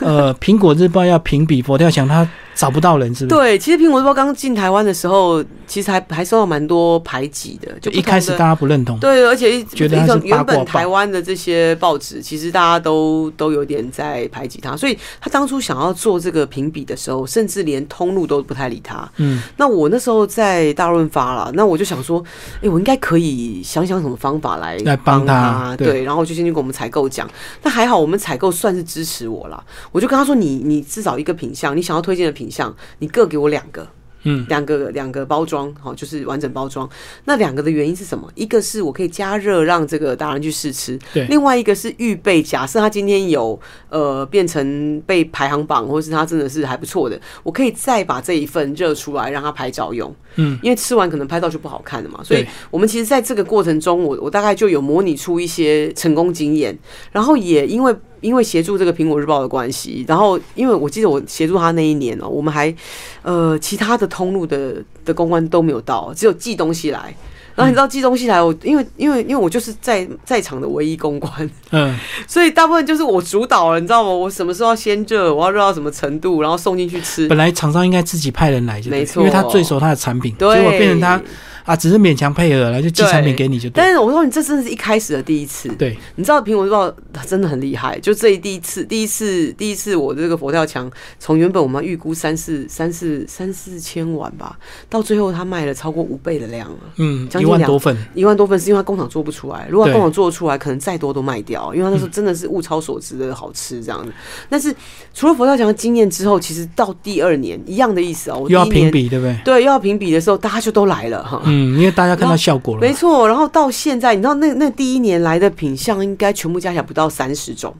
[0.00, 2.28] 呃，苹果日报要评比佛跳墙，它。
[2.54, 3.40] 找不到人，是不是？
[3.40, 8.98] 对，其实苹果日报刚进台湾的时候，其实还还受到蛮多排挤的，就一开始大家不认同。
[9.00, 19.10] 对，而且觉得原本台湾的这些报纸，其实大家都都有点在排挤他，所以他当初想要做这个评比的时候，甚至连通路都不太理他。
[19.16, 22.22] 嗯，那我那时候在大润发了，那我就想说，
[22.62, 27.28] 哎，我应该可以想想什么方法来来帮他，对，然后就先去跟我们采购讲。
[27.64, 32.43] 那还好，我们采购算是支持我了，我就跟他说，你你至少一个品相，你想要推荐的品。
[32.44, 33.88] 品相，你各给我两个。
[34.26, 36.88] 嗯，两个两个包装，好，就是完整包装。
[37.26, 38.26] 那两个的原因是什么？
[38.34, 41.26] 一个是我可以加热让这个达人去试吃，对。
[41.26, 50.10] 另外一个是预备，假设他今天有呃变成被排行榜，或是他真的是还不错的，我可以再把这一份热出来让他拍照用。
[50.36, 56.74] 嗯，因为吃完可能拍照就不好看了嘛，所以我们其实在这个过程中，我我大概就有模拟出一些成功经验，
[57.12, 57.94] 然后也因为
[58.24, 62.74] 因为协助这个苹果日报的关系，然后因为我记得我协助他那一年哦，我们还
[63.20, 64.08] 呃其他的。
[64.14, 67.12] 通路的的公关都没有到，只有寄东西来。
[67.56, 74.10] 然后你知道寄东西来，我因为因为因为我就是在在场的唯一公关，嗯，所以大部分就是我主导了，你知道吗？
[74.10, 77.26] 我什么时候要先热，我要热到什么程度，然后送进去吃。
[77.26, 81.20] 本来厂商应该自己派人来，就没错，因为他最熟他的产品，结果变成他。
[81.64, 83.70] 啊，只是勉强配合了，就寄产品给你就。
[83.70, 85.68] 但是我说你这真的是一开始的第一次。
[85.76, 86.94] 对，你知道苹果日报
[87.26, 94.58] 真的很厉害，就这一第一次，第一次，第一次我这个佛跳墙从原本我们预估三四三四三四千碗吧，
[94.90, 96.76] 到最后他卖了超过五倍的量了。
[96.96, 104.12] 嗯，一万多份，一万多份是因为他工厂做不出来，如果工厂做得出来，可能再多都卖掉，因为他那时候真的是物超所值的好吃这样子。
[104.50, 104.74] 但是
[105.14, 109.38] 除了佛跳墙的经验之后，其实到第二年一样的意思哦，又要评比对不对？
[109.44, 111.42] 对，又要评比的时候，大家就都来了哈。
[111.54, 112.34] 嗯，因为大家看到。
[112.44, 113.26] 效果了，没错。
[113.26, 117.72] 然后到现在，你知道那那第一年来的品相应该全部加起来不到三十种，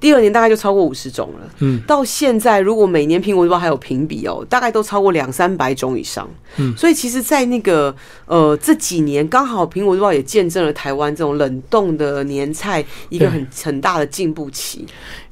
[0.00, 1.48] 第二年大概就超过五十种了。
[1.60, 6.28] 嗯，到现在如果每年苹果日报还有评比哦，大概都超过两三百种以上。
[6.56, 7.94] 嗯，所以其实，在那个
[8.26, 14.84] 呃这几年，刚好苹果日报也见证了台湾这种冷冻的年菜一个很很大的进步期。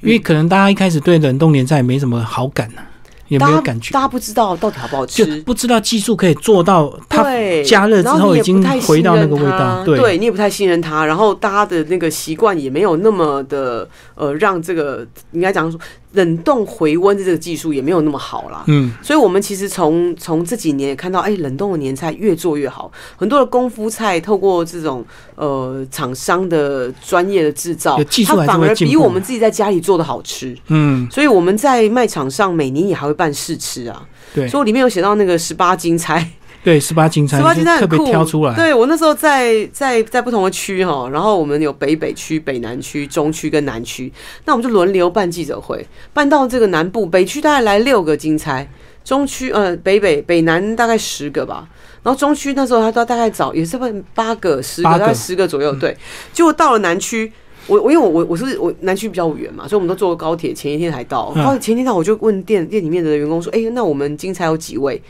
[0.03, 2.83] 因为可能大家一开始对冷冻年菜没什么好感呢。
[3.31, 7.25] 也没有感觉，大家不知道到底好不好吃，不知道技术可以做到它
[7.65, 15.81] 加热之后已经回到那个味道，对，你也不太信任它，然后大家的那个习惯也没有那么的呃，让这个应该讲说。
[16.13, 18.65] 冷冻回温的这个技术也没有那么好啦。
[18.67, 25.05] 嗯，所以我们其实从从这几年也看到，哎，冷冻的年菜越做越好，很多的功夫菜透过这种
[25.37, 30.57] 呃厂商的专业的制造，它反而比我们自己在家里做的好吃。
[30.69, 34.07] 嗯，所以我们在卖场上每年也还会办试吃啊。
[34.35, 36.31] 对，所以里面有写到那个十八金菜。
[36.63, 38.55] 对，十八金餐，十八金餐特别挑出来。
[38.55, 44.13] 对我那时候在在在不同的区哈，然后我们有北北区、北南区、中区跟南区，
[44.45, 48.69] 那我们就轮流办记者会，办到这个南部北区大概来六个金钗，
[49.03, 51.67] 中区呃北北北南大概十个吧，
[52.03, 55.97] 然后中区那时候他都大概找也是问八个十个大概十个左右，对，
[56.35, 57.33] 结果到了南区，
[57.69, 65.01] 我我因为我我我是我南区比较远嘛，所以我们都坐高铁，前一天才到，高铁前一天到我就问店店里面的员工说，哎，那我们金钗有几位？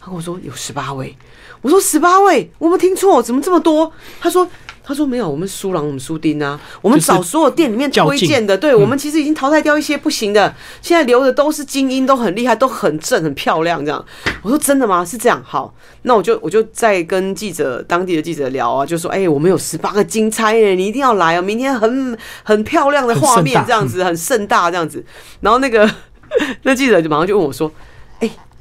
[0.00, 1.14] 他跟我说有十八位，
[1.60, 3.92] 我说十八位，我没听错，怎么这么多？
[4.18, 4.48] 他说
[4.82, 14.02] 他说没有，我们苏朗我们苏丁啊，我们找所有店里面推荐的，对我们其实已经淘汰掉一些不行的，现在留的都是精英，都很厉害，都很正很漂亮这样。
[14.40, 15.04] 我说真的吗？
[15.04, 15.40] 是这样？
[15.44, 25.04] 好，那我就我就再跟记者当地的记者聊啊，就说哎，我们有十八个金钗耶，你一定要来啊，明天很很漂亮的画面这样子，很盛大这样子。
[25.42, 25.88] 然后那个
[26.64, 27.70] 那记者就马上就问我说。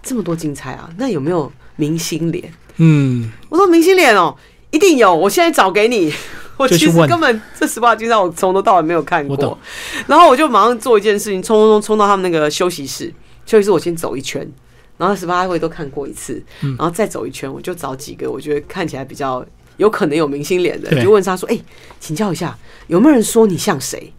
[0.02, 0.90] 这么多精彩啊！
[0.98, 2.52] 那有没有明星脸？
[2.78, 4.36] 嗯，我说明星脸哦，
[4.72, 5.14] 一定有。
[5.14, 6.14] 我现在找给你。
[6.58, 9.58] 我其实根本这十八金钗我从头到尾没有看过。
[10.08, 13.14] 然后我就马上做一件事情，冲冲冲冲到他们那个休息室。
[13.46, 14.46] 休息室我先走一圈，
[14.98, 19.46] 然后十八位都看过一次，然后再走一圈，我就找几个我觉得看起来比较
[19.78, 21.58] 有可能有明星脸的，就问他说：“哎，
[22.02, 22.58] 请教一下，
[22.88, 24.14] 有没有人说你像谁？”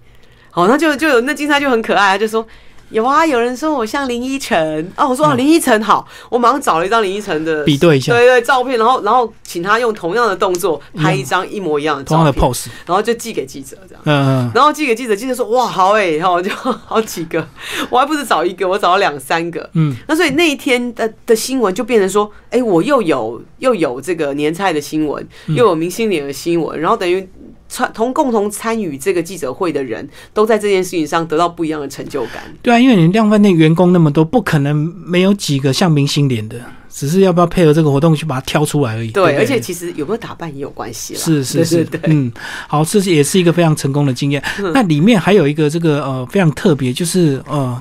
[0.51, 2.47] 好，那就就有那金钗就很可爱，他就说。
[2.91, 4.93] 有啊，有人说我像林依晨。
[4.97, 17.47] 哦，我说林依晨好，我马上找了一张林依晨的比对一下，对对照片，然后然后请他用同样的动作拍一张一模一样的照片 pose，然后就寄给记者这样，嗯，然后寄给记者，记者说哇好哎，然后 就好几个，
[17.89, 27.29] 我还不是找一个，我找了两三个，嗯，那所以那一天的的新闻就变成说，哎，我又有又有这个年菜的新闻，又有明星脸的新闻，然后等于。
[27.71, 32.43] 参同共同参与这个记者会的人都在这件事情上得到不一样的成就感。
[32.61, 39.13] 对啊，因为你量贩店员工那么多，不可能没有几个像明星脸的，只是要不要配合这个活动去把它挑出来而已。
[39.13, 41.21] 对，而且其实有没有打扮也有关系了。
[41.21, 42.33] 是是是，嗯，
[42.67, 44.43] 好，这是也是一个非常成功的经验。
[44.75, 47.81] 那里面还有一个这个呃非常特别，就是呃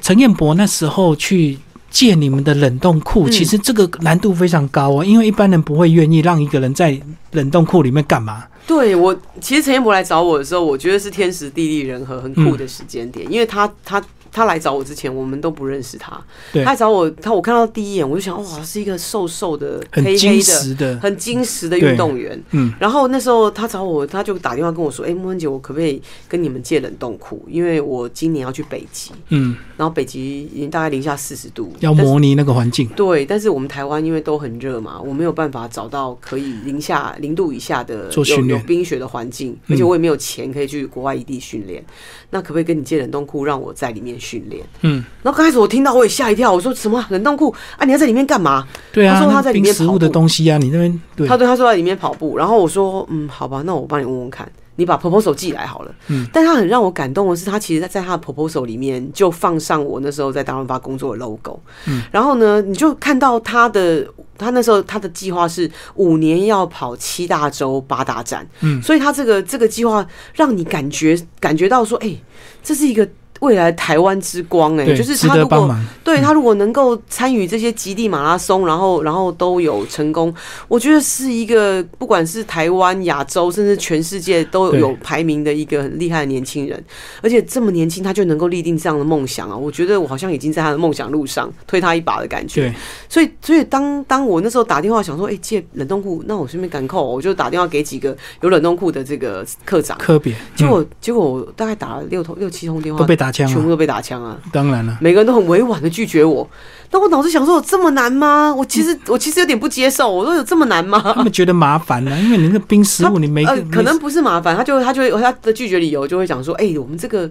[0.00, 1.58] 陈彦博那时候去
[1.90, 6.96] 借你们的冷冻库，其实这个难度非常高哦，因为一般人不会愿意让一个人在
[7.32, 8.44] 冷冻库里面干嘛。
[8.70, 14.00] 对我，其实陈彦博来找我的时候，我觉得是天时地利人和，很酷的时间点，因为他他。
[14.32, 16.20] 他来找我之前，我们都不认识他。
[16.52, 20.40] 他来找我，他我看到第一眼，我就想，哇，是一个瘦瘦的、黑黑
[20.74, 22.40] 的、很精实的运动员。
[22.50, 22.72] 嗯。
[22.78, 27.44] 然后那时候他找我，他就打电话跟我说：“哎，莫文姐，我可不可以跟你们借冷冻库？
[27.48, 29.10] 因为我今年要去北极。
[29.28, 29.56] 嗯。
[29.76, 32.86] 然后北极已经大概零下四十度，要模拟那个环境。
[32.88, 41.82] 对，但是我们台湾因为都很热嘛，我没有办法找到可以零下零度以下的有有冰雪的环境，而且我也没有钱可以去国外异地训练。
[42.28, 44.64] 那可不可以跟你借冷冻库，让我在里面训练？
[44.82, 45.02] 嗯。
[45.22, 47.84] 然后刚开始我听到我也吓一跳，我说什么冷冻库啊？
[47.84, 48.66] 你要在里面干嘛？
[48.92, 51.26] 对啊，他说他在里面食物的东西啊，你那边对。
[51.26, 55.94] 他对他说在里面跑步，然后我说嗯，好吧，那我帮你问问看，你把 proposal 寄来好了。
[56.08, 56.26] 嗯。
[56.32, 61.60] 但他很让我感动的是，他其实在他的 proposal 里面就放上我那时候在大润发工作的 logo。
[61.86, 62.02] 嗯。
[62.10, 64.06] 然后呢，你就看到他的
[64.38, 68.46] 他那时候他的计划是五年要跑七大洲八大站。
[68.60, 68.80] 嗯。
[68.82, 72.16] 所以他这个这个计划让你感觉感觉到说，哎，
[72.62, 73.06] 这是一个。
[73.40, 80.32] 未来台湾之光，哎，就是他如果对他如果能够参与这些极地马拉松，然后然后都有成功，
[80.68, 86.84] 我觉得是一个不管是台湾、亚洲，甚至全世界都有排名的一个很厉害的年轻人，
[87.22, 89.56] 而且这么年轻他就能够立定这样的梦想啊！
[89.56, 92.70] 我觉得我好像已经在他的梦想路上推他一把的感觉。
[93.08, 103.29] 所以所以当当我那时候打电话想说，哎，借冷冻库，那我顺便赶扣，我就打电话给几个有冷冻库的这个科长科别，结果结果我大概打了六通六七通电话都被打。
[103.30, 104.38] 全部都被打枪啊！
[104.52, 106.48] 当然了，每个人都很委婉的拒绝我。
[106.92, 108.52] 那我脑子想说，有这么难吗？
[108.52, 110.10] 我其实我其实有点不接受。
[110.10, 111.00] 我说有这么难吗？
[111.14, 117.30] 他们觉得麻烦呢，因为你那个冰食物，你没呃，可能不是麻烦，他就他就会他的拒绝理由就会讲说，哎，我们这个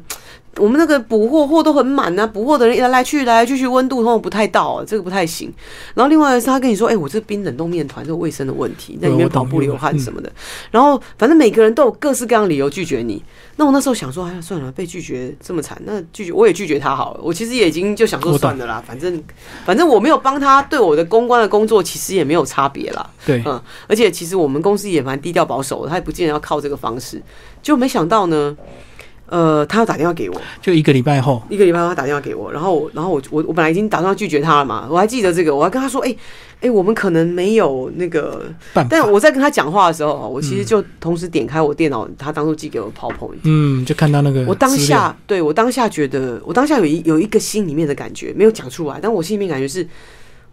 [0.55, 5.51] 我们那个补货货都很满啊，补货的人来来去来来去去，温度通常不太到，这个不太行。
[5.93, 10.31] 然后另外是他跟你说，哎，我这冰冷冻面团这个卫生的问题，在里面跑步流汗什么的。
[10.71, 13.21] 然后反正每个人都有各式各样理由拒绝你。
[13.59, 17.19] 那我那时候想说，哎呀，算了，被拒绝这么惨，那拒绝我也拒绝他好了。
[17.21, 19.21] 我其实也已经就想说算了啦，反正
[19.65, 23.09] 反正我没有帮他，对我的公关的工作其实也没有差别啦。
[23.25, 27.21] 对，嗯，而且其实我们公司也蛮低调保守的，他也不见得要靠这个方式。
[27.61, 28.55] 就没想到呢，
[29.29, 36.15] 呃，他要打电话给我，就一个礼拜后，一个礼拜后他打电话给我，然后然后我我我本来已经打算拒绝他了嘛，我还记得这个，我还跟他说，哎。
[36.61, 38.43] 哎，我们可能没有那个，
[38.89, 44.43] 但我在跟他讲话的时候，我其实就同时点开我电脑，他当初寄给我 PowerPoint，嗯，就看到那个。
[44.45, 49.87] 我当下，对我当下觉得，我当下有一有一个心里面的感觉，没有讲出来，但我心里面感觉是，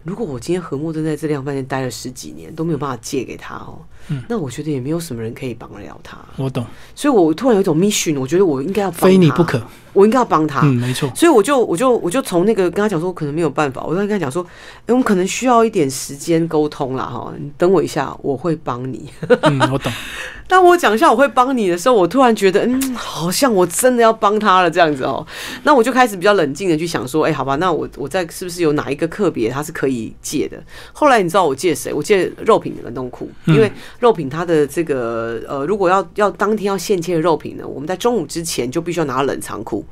[0.05, 3.81] 如果我今天何莫正在这量饭店待了十几年，都没有办法借给他哦。
[4.29, 6.19] 那我觉得也没有什么人可以帮得了他。
[6.37, 6.65] 我懂，
[6.95, 9.61] 所以我突然有一种 mission，我觉得我应该要非你不可，
[9.93, 10.61] 我应该要帮他。
[10.63, 11.11] 嗯，没错。
[11.15, 13.83] 所以我就我就我就从那个跟他讲说，可能没有办法。
[13.83, 14.45] 我就跟他讲说，
[14.81, 19.09] 哎，我们可能需要一点时间沟通啦，哈，你等我一下，我会帮你。
[19.43, 19.93] 嗯，我懂。
[20.49, 25.27] 当我讲一下我会帮你的时候，我突然觉得，嗯，好像我真的要帮他了这样子哦。
[25.65, 30.57] 那我就开始比较冷静的去想说，哎，好吧，那我我在是不是有哪一个课别他是可以借的？
[30.93, 31.93] 后来你知道我借谁？
[31.93, 39.85] 我借肉品冷冻库，因为肉品它的这个呃，如果要要当天要现切的肉品呢，我们在中午之前就必须要拿到冷藏库。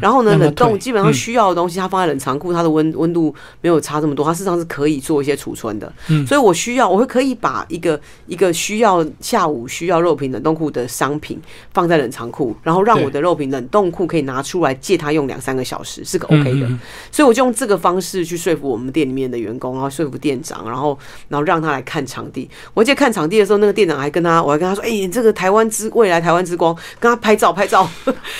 [0.00, 5.92] 然后呢，冷冻基本上需要的东西，它放在冷藏库，它的温温度没有差这么多，它事实上是可以做一些储存的。
[6.26, 11.40] 所以我需要，我会可以把一个一个需要下午需要肉品冷冻库的商品
[11.72, 16.68] 放在冷藏库，然后让我的肉品冷冻库可以拿出来借他用两三个小时，是个 OK 的。
[17.10, 20.98] 所以我就用这个方式去说服我们店里面的员工，然后说服店长，然后
[21.28, 22.48] 然后让他来看场地。
[22.74, 24.74] 我记得看场地的时候，那个店长还跟他，我还跟他。
[24.74, 27.88] 说：“哎，这个台湾之未来，台湾之光，跟他拍照拍照，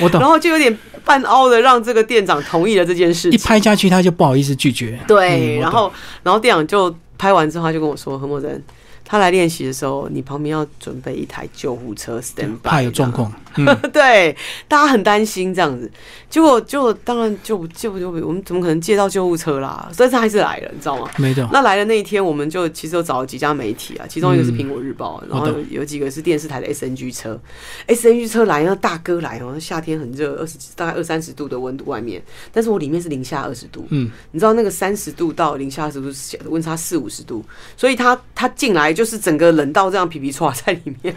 [0.01, 0.21] 我懂。
[0.21, 3.31] 然后就有点半凹的，让这个店长同意了这件事。
[3.31, 4.99] 一拍下去，他就不好意思拒绝。
[5.07, 8.63] 对，然后，然后店长就拍完之后，他就跟我说：‘何莫真。’
[9.13, 13.31] 他来练习的时候，你旁边要准备一台救护车，stand by，怕有状况。
[13.93, 14.35] 对，
[14.67, 15.93] 大家很担心这样子。
[16.31, 19.87] 结果就当然就就就我们怎么可能借到救护车啦？
[19.93, 21.11] 所以他还是来了，你知道吗？
[21.19, 21.47] 没的。
[21.53, 27.39] 那来的那一天，我们就其实有找了几家媒体啊，其中一个是苹果日报，然后有几个是电视台的 SNG 车。
[27.89, 33.85] SNG 车来，那大哥来哦，夏天很热，二十大概二三十度的温度外面，但是我里面是零下二十度。
[33.91, 36.11] 嗯，你知道那个三十度到零下二十度
[36.49, 37.45] 温差四五十度，
[37.77, 39.02] 所以他他进来就。
[39.03, 41.13] 就是整个冷到这样皮皮戳在里面，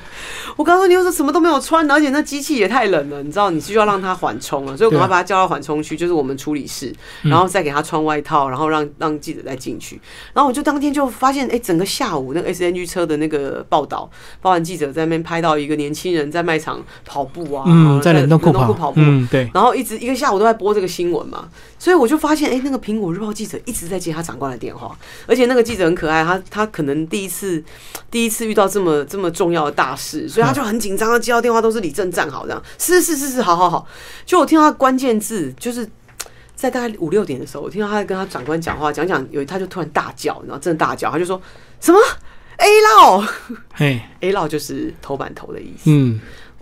[0.55, 10.01] 我刚说你又说什么都没有穿，而且那机器也太冷了，你知道你需要让它缓冲了，所以我赶快把它叫到缓冲区，就是我们处理室，然后再给他穿外套，然后让让记者再进去。
[10.33, 14.09] 然后我就当天就发现，哎，整个下午那个 S N G 车的那个报道，
[14.41, 27.63] 包含记者在那边拍到一个年轻人在卖场跑步啊，嗯，在冷冻库跑步，嗯，对，然后一直一个下午都在播这个新闻嘛，所以我就发现，哎，那个苹果日报记者一直在接他长官的电话，而且那个记者很可爱，他他可能第一次
[28.09, 33.87] 第一次遇到这么这么重要的大事，所以他就很紧张，他接到电话都是李正站好这样，是是是是，好好好，
[34.25, 35.89] 就我听到他关键字就是。
[36.55, 41.39] 在大概五六点的时候，我听到他在跟他长官讲话，讲讲有他就突然大叫，然后真的大叫，他就说
[41.81, 41.99] 什么
[42.55, 43.21] ？A 老，
[43.73, 46.17] 嘿，A 老就是头版头的意思，嗯。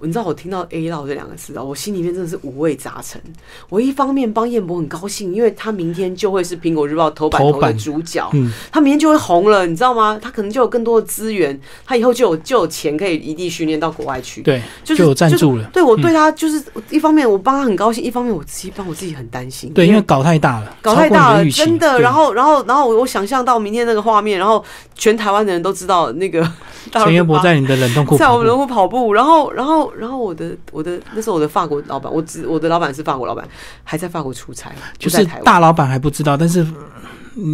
[0.06, 3.22] 你知道我听到 A 老这两个字啊，我心里面真的是五味杂陈。
[3.70, 10.20] 我一方面帮燕博很高兴，因为他明天就会是苹果日报头版头的主角，嗯他明天就会红了，你知道吗？
[10.22, 15.70] 他可能就有更多的资源，他以后就有就有钱可以异地训练到国外去，对，就有赞助了。
[15.74, 19.72] 对我对他就是一方面我帮他很高兴，一方面我自己帮我自己很担心。
[19.74, 22.00] 对，因为搞太大了，搞太大了，真的。
[22.00, 24.64] 然后然后然后我想象到明天那个画面，然后
[24.96, 26.48] 全台湾的人都知道那个。
[26.92, 33.48] 陈彦博在你的冷冻库，在我们冷冻库跑步，然后，然后，然后我的我的那时候我的法国老板，我只我的老板是法国老板，
[33.84, 36.66] 还在法国出差，就是大老板还不知道，但是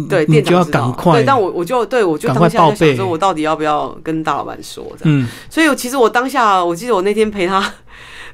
[0.08, 4.84] 对店长要赶快，对，但我我就对我就当下在想说，我到底要不要跟大老板说？
[5.02, 7.72] 嗯，所以其实我当下，我记得我那天陪他。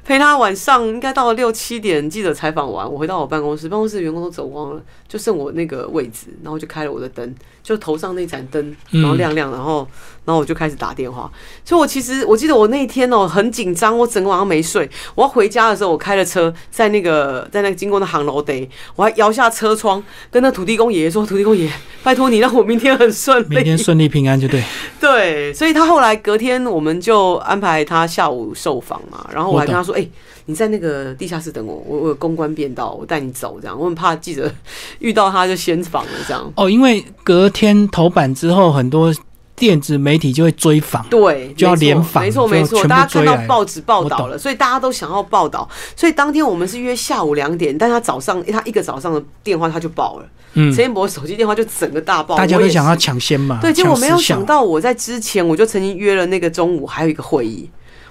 [0.05, 9.85] 陪他晚上应该到了六七点，记者采访完，我回到我办公室，办公室的员工都走光了，就剩我那个位置，然后就开了我的灯，就头上那盏灯，然后亮亮，然后，
[10.27, 11.31] 然后我就开始打电话。
[11.63, 14.87] 所以，我其实我记得我那一天哦很紧张，我整个晚上没睡。
[15.15, 21.71] 我要回家的时候，我开了车，在那个在那个经过那航楼得，我还摇下车窗，跟那土地公爷爷说：“土地公爷，
[22.03, 24.61] 拜托你让我明天很顺利，明天顺利平安就对。”
[24.99, 29.95] 对，所以他后来隔天我们就安排他下午受访嘛，然后我还跟他说。
[29.97, 30.07] 哎，
[30.45, 34.49] 你在那个地下室等我，我我有公关便道，我带你走，这样我很怕记者
[34.99, 36.53] 遇到他就先访了，这样。
[36.55, 39.11] 哦，因为隔天头版之后，很多
[39.57, 57.67] 电子媒体就会追访，对，就要联访，没错没错，大家看到报纸报道了，所以大家都想要报道，所以当天我们是约下午两点，但他早上他一个早上的电话他就爆了，嗯，陈彦博手机电话就整个大爆，大家都想要抢先嘛，对，结果没有想到我在之前我就曾经约了那个中午还有一个会议。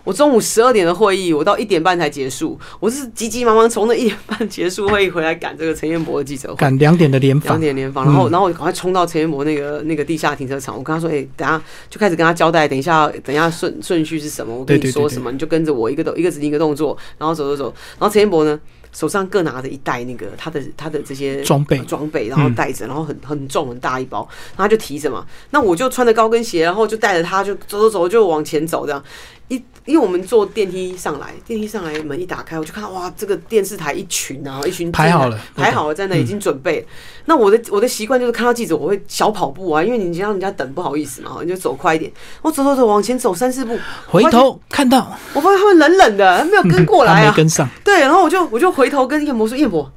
[0.07, 2.57] 我中午十二点的会议，我到一点半才结束。
[2.79, 8.05] 我是急急忙忙从那一点半结束会议回来赶这个陈彦博的记者会，赶两点的联访，两点联访。
[8.05, 14.57] 然后，然后我赶快冲到陈彦博那个那个地下停车场，我跟他说：“哎，等下就开始跟他交代，等一下，等一下顺顺序是什么？
[14.57, 17.75] 我跟你说什么，你就跟着我一个动一个指令一个动作，然后走走走。
[17.99, 18.57] 然后陈彦博呢，
[18.93, 24.21] 手上各拿着一袋那个他的他的这些装备装备，然后带着，然后很很重很大一包，
[24.57, 25.27] 然后他就提着嘛。
[25.51, 29.03] 那我就穿着高跟鞋，然后就带着他就走走走，就往前走这样。”
[29.49, 36.85] 一，因为我们坐电梯上来，电梯上来门一打开，我就看到哇，这个电视台一群然啊，一群排好了，排好了在那已经准备。
[37.27, 42.11] 那我的我的习惯就是看到记者，我会小跑步啊，因为你让人家等不好意思嘛，你就走快一点。
[42.43, 43.79] 我走走走，往前走三四步，
[44.09, 47.69] 回头看到，我发现他们冷冷的，没有跟过来啊， 没跟上。
[47.85, 49.91] 对，然后我就我就回头跟燕博说，燕博。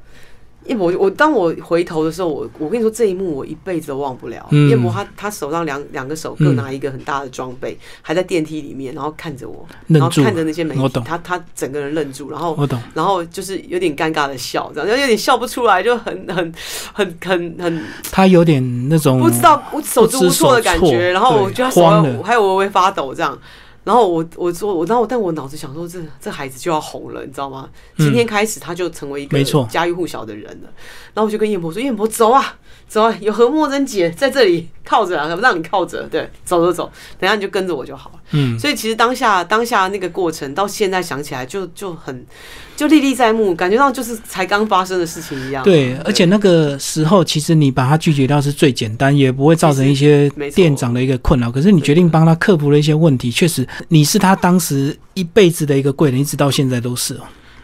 [0.70, 4.46] 燕博，我当我回头的时候，我我跟你说这一幕我一辈子都忘不了。
[4.52, 16.54] 燕博他他手上两两个手各拿一个很大的装备，还在电梯里面，然后看着我，然后看着那些媒体，他他整个人愣住，然后我懂，然后就是有点尴尬的笑，这样，有点笑不出来，就很很
[16.92, 21.82] 很很很，他有点那种不知道我手足无措的感觉，然后我觉得手
[22.22, 23.36] 还有微微发抖这样。
[23.82, 27.68] 然后我我说我，然后但我脑子想说，这这孩子就要红了，你知道吗？
[27.96, 30.68] 今天开始他就成为一个家喻户晓的人了。
[31.14, 32.58] 然后我就跟燕博说：“燕博，走啊，
[32.88, 42.26] 走啊，有何莫真姐在这里靠着啊，让你靠着，对，走走走，等下你就跟着我就好了。”嗯，所以其实当下当下那个过程，到现在想起来就就很。
[42.76, 45.62] 就历历在目，感觉到就是才刚发生的事情一样。
[45.62, 51.52] 对，而且那个时候，其实你把他拒绝掉是最简单，也不会造成一些店长的一个困扰。
[51.52, 57.20] 可是你决定帮他克服了一些问题，确实你是他当时一辈子的一个贵人，一直到现在都是哦。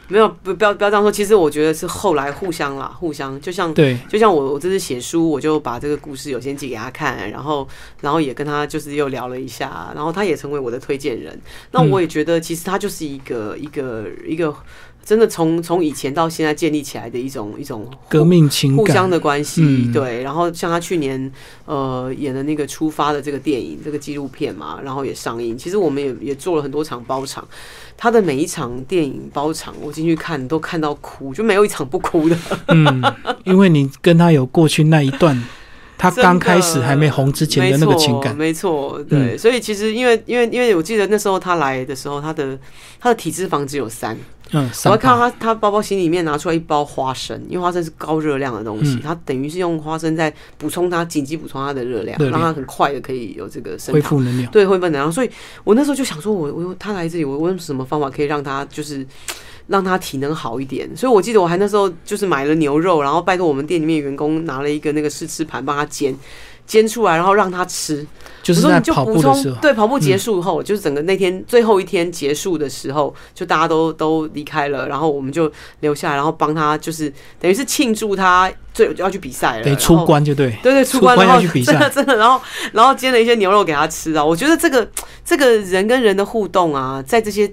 [0.08, 1.10] 没有，不不要不要这样说。
[1.10, 7.66] 其实我觉得是后来互相啦，互相就像对，就像我我这次写书，我就把这个故事有先寄给他看，然后
[8.00, 11.38] 然后也跟他就是又聊了一下，然后他也成为我的推荐人。
[11.72, 14.54] 那我也觉得其实他就是一个一个一个。
[15.04, 20.24] 真的从从以前到现在建立起来的一种一种革命情感、互相的关系，对。
[20.24, 21.30] 然后像他去年
[21.64, 25.56] 呃演的那个出发的这个电影，这个纪录片嘛，然后也上映。
[25.56, 27.46] 其实我们也也做了很多场包场，
[27.96, 32.36] 他的每一场电影包场，我进去看都看到哭，就没有一场不哭的。
[32.68, 33.02] 嗯，
[33.44, 35.42] 因为你跟他有过去那一段。
[35.98, 39.36] 他刚开始还没红之前的那个情感，没错，对。
[39.36, 42.58] 所以其实因为因为因为我记得那时候他来的时候，他的
[43.00, 44.16] 他的体脂肪只有三。
[44.52, 55.10] 嗯，我还看到他，他包包行里面拿出来一包花生，因为花生是高热量的东西，他等于是用花生在补充他紧急补充他的热量，让他很快的可以有这个恢复能量，对，恢复能量。
[55.10, 55.30] 所以
[55.64, 59.04] 我那时候就想说，我我他来这里，我我用什么方法可以让他就是
[59.66, 60.88] 让他体能好一点？
[60.96, 66.16] 所以我记得我还那时候就是买了牛肉，然后拜托我们店里面员工拿了一个那个试吃盘帮他煎。
[66.66, 68.04] 煎出来，然后让他吃。
[68.42, 77.08] 就是在跑步的时候，对，跑步结束后，就是整个那天最后一天结束的时候，就大家都都离开了，然后我们就留下来，然后帮他，就是
[77.38, 82.40] 等于是庆祝他最要去比赛了，得出关就对，对对，出关要去比赛，真的真的，然后
[82.72, 84.24] 然后煎了一些牛肉给他吃啊。
[84.24, 84.88] 我觉得这个
[85.24, 87.48] 这个人跟人的互动啊，在这些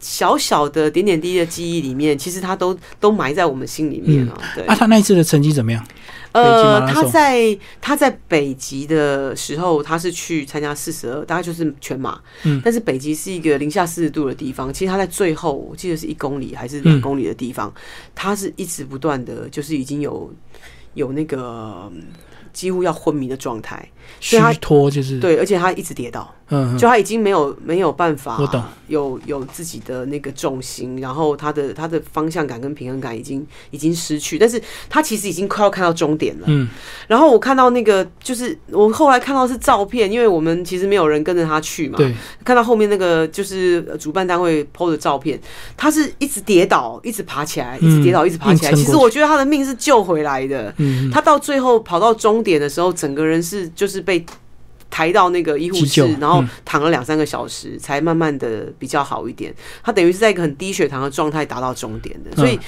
[0.00, 4.38] 小小的点点滴滴的记忆里面，其实他都都埋在我们心里面啊。
[4.54, 5.84] 对，啊，他那一次的成绩怎么样？
[6.32, 12.20] 呃，他在他在北极的时候，他是去参加四十二，大概就是全马。
[12.42, 17.72] 嗯，但是北极是一个零下四十度的地方，其实他在最后，我记得是一公里还是两公里的地方，
[18.14, 20.30] 他是一直不断的，就是已经有
[20.92, 21.90] 有那个
[22.52, 23.88] 几乎要昏迷的状态，
[24.20, 26.32] 虚脱就是对，而且他一直跌倒。
[26.48, 36.44] 嗯，就他已经没有没有办法，我懂，有有自己的那个重心，然后他的他的方向感跟平衡感已经已经失去，但是他其实已经快要看到终点了。
[36.46, 36.68] 嗯，
[37.08, 45.40] 然后我看到那个就是我后来看到是照片，因为我们其实没有人跟着他去嘛，对，看到后面那个就是主办单位 PO 的照片，
[45.76, 48.72] 他是一直跌倒，一直爬起来，一直跌倒，一直爬起来。
[48.72, 50.72] 其实我觉得他的命是救回来的。
[50.76, 54.24] 嗯，他到最后跑到终点的时候，整个人是就是是被
[54.90, 59.54] 抬到那个医护室，然后躺了两三个小时，才慢慢的比较好一点。
[59.82, 62.58] 他等于是在一个很低血糖的状态达到终点的，所以。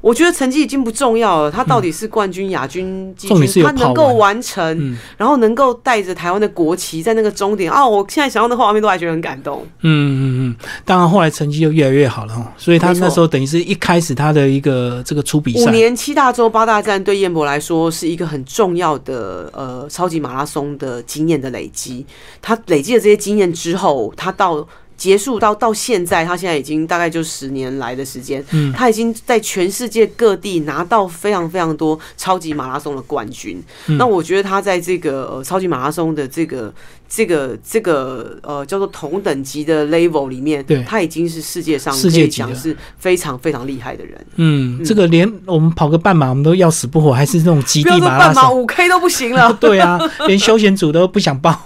[0.00, 7.84] 我觉得成绩已经不重要了，他到底是冠军、亚军、季军，他能够完成，然后能够带着台湾的国旗在那个终点啊！
[7.84, 9.66] 我现在想到那画面都还觉得很感动。
[9.80, 22.04] 嗯嗯嗯，当然后来成绩就越来越好了哈，所以他那时候等于是一开始他的一个这个初比赛，五年七大洲八大战对燕博来说是一个很重要的呃超级马拉松的经验的累积。
[22.42, 24.68] 他累积了这些经验之后，他到。
[24.98, 33.62] 结束到到现在，他现在已经大概就十年来的时间，嗯他已经在全世界各地拿到非常非常多超级马拉松的冠军。
[33.96, 36.74] 那我觉得他在这个超级马拉松的这个。
[37.08, 44.26] 这个这个呃叫做同等级的 level 里面，对，他已经是世界上世界讲是非常非常厉害的人。
[44.36, 49.52] 嗯，这个连我们跑个半马，我们都要死不活，还是那种极地马拉松，五 K 都不行了。
[49.58, 51.50] 对啊，连休闲组都不想报。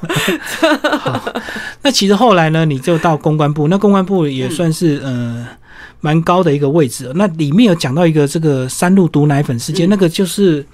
[1.01, 1.35] 好，
[1.83, 5.47] 那其实后来呢，你就到公关部，那公关部也算是呃。
[6.03, 10.67] 蛮高的一个位置，那里面有讲到一个这个三鹿毒奶粉事件，那个就是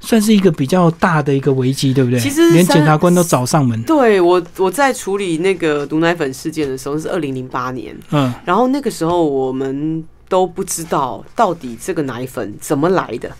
[0.00, 2.18] 算是一个比较大的一个危机，对不对？
[2.18, 3.80] 其实连检察官都找上门。
[3.84, 13.30] 对我，我在处理那个毒奶粉事件的时候是二零零八年，嗯，然后那个时候我们都不知道到底这个奶粉怎么来的。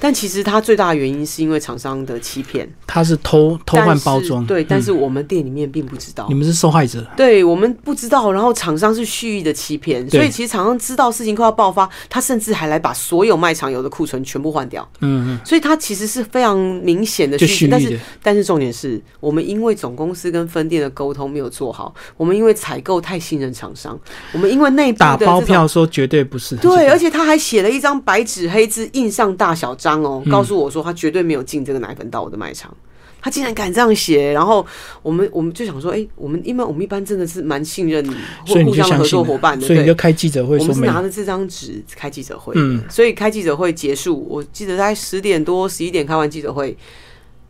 [0.00, 23.98] 但其实它最大的原因是因为厂商的欺骗，他是偷偷换包装，对，但是我们店里面并不知道，你们是受害者，对我们不知道，然后厂商是蓄意的欺骗，所以其实厂商知道事情快要爆发，他甚至还来把所有卖场有的库存全部换掉，嗯嗯，所以他其实是非常明显的蓄意，但是但是重点是我们因为总公司跟分店的沟通没有做好，我们因为采购太信任厂商，
[24.32, 29.89] 我们因为内部打包票说绝对不是，对，而且他还写了一张白纸黑字印上大小章。
[30.02, 32.76] 哦，告诉我说他绝对没有进这个奶粉到我的卖场，
[33.22, 34.66] 他竟然敢这样写，然后
[35.02, 38.04] 我们我们就想说，哎，我们因为我们一般真的是蛮信任
[38.46, 46.76] 或互相合作伙伴的，所以你就开记者会，我们是拿着这张纸开记者会，嗯，所以开记者会结束，我记得大概十点多十一点开完记者会，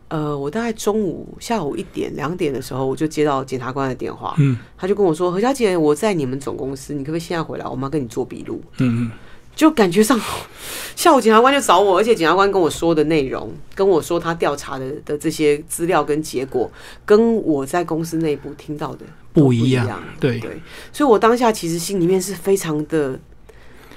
[0.09, 9.11] 呃，我大概中午下午一点两点的时候，我就接到检察官的电话，嗯，他就跟我说，何小姐，我在你们总公司，你可不可以现在回来，我们要跟你做笔录，嗯嗯。
[9.55, 10.19] 就感觉上，
[10.95, 16.71] 下午检察官就找我，而且检察官跟我说的内容，跟我说他调查的的这些资料跟结果，
[17.05, 20.01] 跟我在公司内部听到的不一样。
[20.19, 20.61] 对对，
[20.93, 23.19] 所以我当下其实心里面是非常的。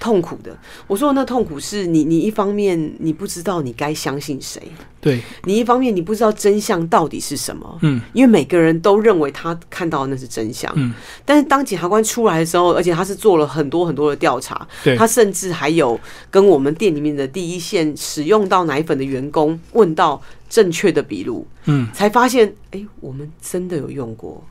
[0.05, 0.55] 痛苦的，
[0.87, 4.61] 我说的那痛苦是你，你一方面你不知道你该相信谁，
[5.01, 5.19] 对。
[5.45, 10.93] 你一方面你不知道真相到底是什么，嗯，因为每个人都认为他看到的那是真相，嗯，
[11.25, 15.99] 但是当检察官出来的时候，而且他是做了很多很多的调查，对，他甚至还有
[16.31, 24.45] 跟我们店里面的第一线使用到奶粉的员工问到正确的笔录，嗯，才发现，哎，我们真的有用过，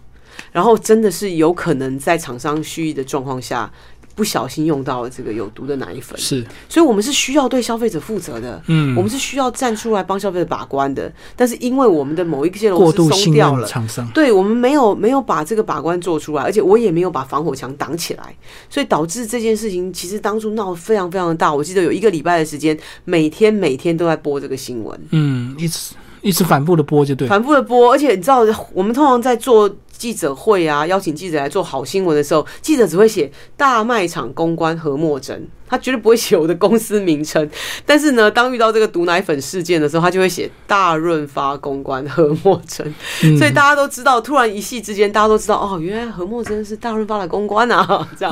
[0.51, 3.72] 然后真的是有可能在厂商蓄意的状况下。
[4.16, 6.18] 不小心用到了这个有毒的奶粉。
[6.20, 8.61] 是，所以我们是需要对消费者负责的。
[8.68, 11.11] 嗯，我们是需要站出来帮消费者把关的。
[11.36, 18.36] 但是因为我们的某一些螺丝松掉了，厂商对我们没有没有把这个把关做出来，而且我也没有把防火墙挡起来，
[18.70, 21.53] 所以导致这件事情其实当初闹得非常非常的大。
[21.53, 24.99] 我记得有一个礼拜的时间，每天每天都在播这个新闻。
[25.11, 29.70] 嗯，一直一直反复的播就对，反复的播，而且你知道，我们通常在做。
[29.97, 35.47] 记者会啊，邀请记者来做好新闻的时候，记者只会写大卖场公关何莫真。
[35.65, 37.49] 他绝对不会写我的公司名称，
[37.83, 42.93] 但是呢，当遇到这个毒奶粉事件的时候，他就会写大润发公关何墨珍，
[43.39, 48.31] 所以大家都知道，突然一夕之间，大家都知道哦，原来何墨珍是大润发的公关啊，这样，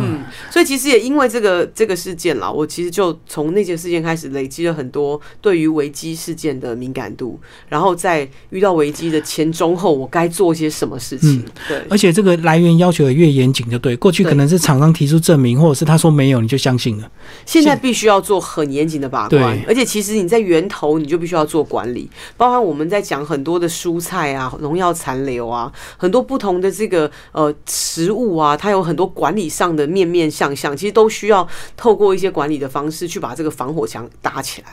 [0.00, 7.38] 嗯，所以其实也因为这个这个事件啦，我其实就从那件事件开始累积了很多对于危机事件的敏感度，
[7.68, 17.10] 然后在遇到危机的前中后，我该做些什么事情，对，而且这个来源要求也越严谨就对，过去可能是厂商提出证明，或者是他说没有，你就相信了。
[17.46, 31.46] 现在必须要做很严谨的把关，而且其实你在源头你就必须要做管理，包含我们在讲很多的蔬菜啊、农药残留啊，很多不同的这个呃食物啊，它有很多管理上的面面相向，其实都需要
[31.76, 34.68] 透过一些管理的方式去把这个防火墙搭起来。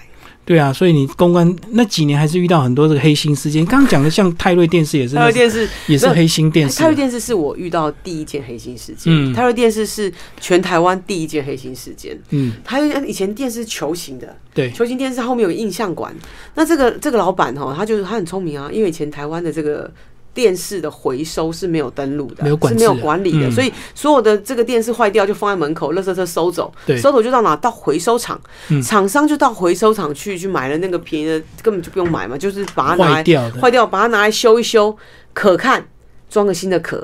[0.46, 3.66] 对啊，所以你公关那几年还是遇到很多这个黑心事件。
[3.66, 6.78] 刚刚讲的像泰瑞电视也是，泰瑞电视也是黑心电视。
[6.78, 9.12] 泰瑞电视是我遇到第一件黑心事件。
[9.12, 12.16] 嗯，泰瑞电视是全台湾第一件黑心事件。
[12.30, 16.16] 嗯，他以前电视球形的，对，球形电视后面有个印象馆。
[16.54, 19.92] 那这个这个老板哈，他就是他很聪明啊，因为以前台湾的这个。
[20.36, 26.72] 电视的回收是没有登录的，是没有管理的，所以所有的这个电视坏掉就放在门口，垃圾车收走，
[27.02, 27.56] 收走就到哪？
[27.56, 28.40] 到回收厂，
[28.84, 33.24] 厂商就到回收厂去去买了那个便宜的，根本就不用买嘛，就是把它拿来
[33.62, 34.96] 坏掉，把它拿来修一修，
[35.34, 35.88] 可看，
[36.30, 37.02] 装个新的壳，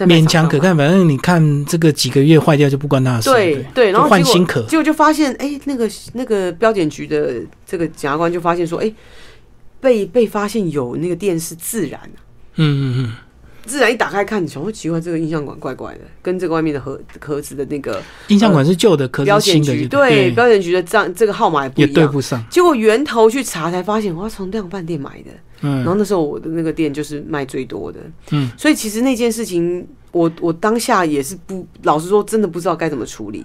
[0.00, 8.92] 勉强可看，反正你看这个几个月坏掉就不关他的事，对对，然后换新壳，结果就发现，哎，那个那个标检局的这个检察官就发现说，哎，
[9.80, 11.98] 被被发现有那个电视自燃
[12.58, 13.12] 嗯嗯嗯，
[13.64, 22.44] 自然一打开看，你想会奇怪，这个印象馆怪怪的，跟这个外面的盒盒子的那个印象馆是旧的，可是新的对标检局的账这个号码也对不上。
[22.50, 25.30] 结果源头去查才发现，我要从量贩店买的。
[25.62, 27.98] 嗯，然后那时候我的那个店就是卖最多的。
[28.30, 29.86] 嗯，所以其实那件事情。
[30.12, 33.44] 我我当下也是不，老实说，真的不知道该怎么处理，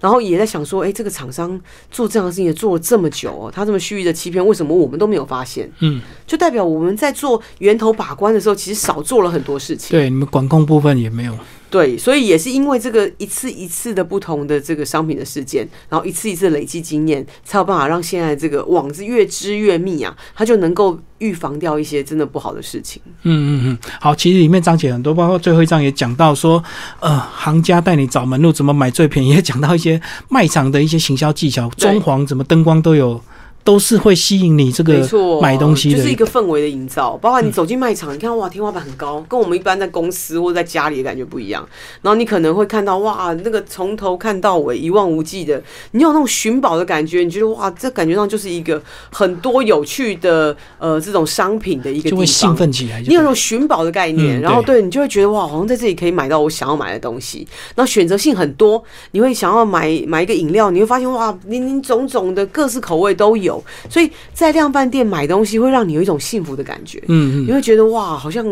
[0.00, 5.70] 然后也在想说，哎，这个厂商做这样的事情也做了这么久哦，他这么蓄意的欺骗，为什么我们都没有发现？
[5.80, 9.90] 嗯，就代表我们在做源头把关的时候，其实少做了很多事情。
[9.90, 11.38] 对，你们管控部分也没有。
[11.70, 23.02] 对，所以也是因为这个一次一次的不同的这个商品的事件，然后一次一次累积经验，才有办法让现在这个网子越织越密啊，它就能够预防掉一些真的不好的事情。
[23.22, 26.62] 嗯嗯嗯，好，其实里面章节很多，包括最后一章也讲到说，
[27.00, 33.20] 呃，行家带你找门路，怎么买最便宜，也讲到一些卖场的一些行销技巧，装潢怎么灯光都有。
[33.68, 34.94] 都是会吸引你这个
[35.42, 37.18] 买东西的，就是一个氛围的营造。
[37.18, 41.68] 包括你走进卖场，你看哇，天花板很高，跟我们一般在公司或者在家里的感觉不一样。
[42.00, 47.22] 然后你可能会看到哇，那个从头看到尾一望无际的，你有那种寻宝的感觉。
[47.22, 53.02] 你觉得哇，这感觉上就是一个很多有趣的呃这种商品的一个，就会兴奋起来。
[53.02, 57.46] 你有那种寻宝的概念，然后对你就会觉得哇，好像在这里可以买到我想要买的东西。
[57.74, 63.57] 然后选择性很多，你会想要买买一个饮料，你会发现哇，林林总总的各式口味都有。
[63.88, 68.44] 所以在量贩店买东西会让你有一种幸福的感觉，嗯嗯，你会觉得哇，好像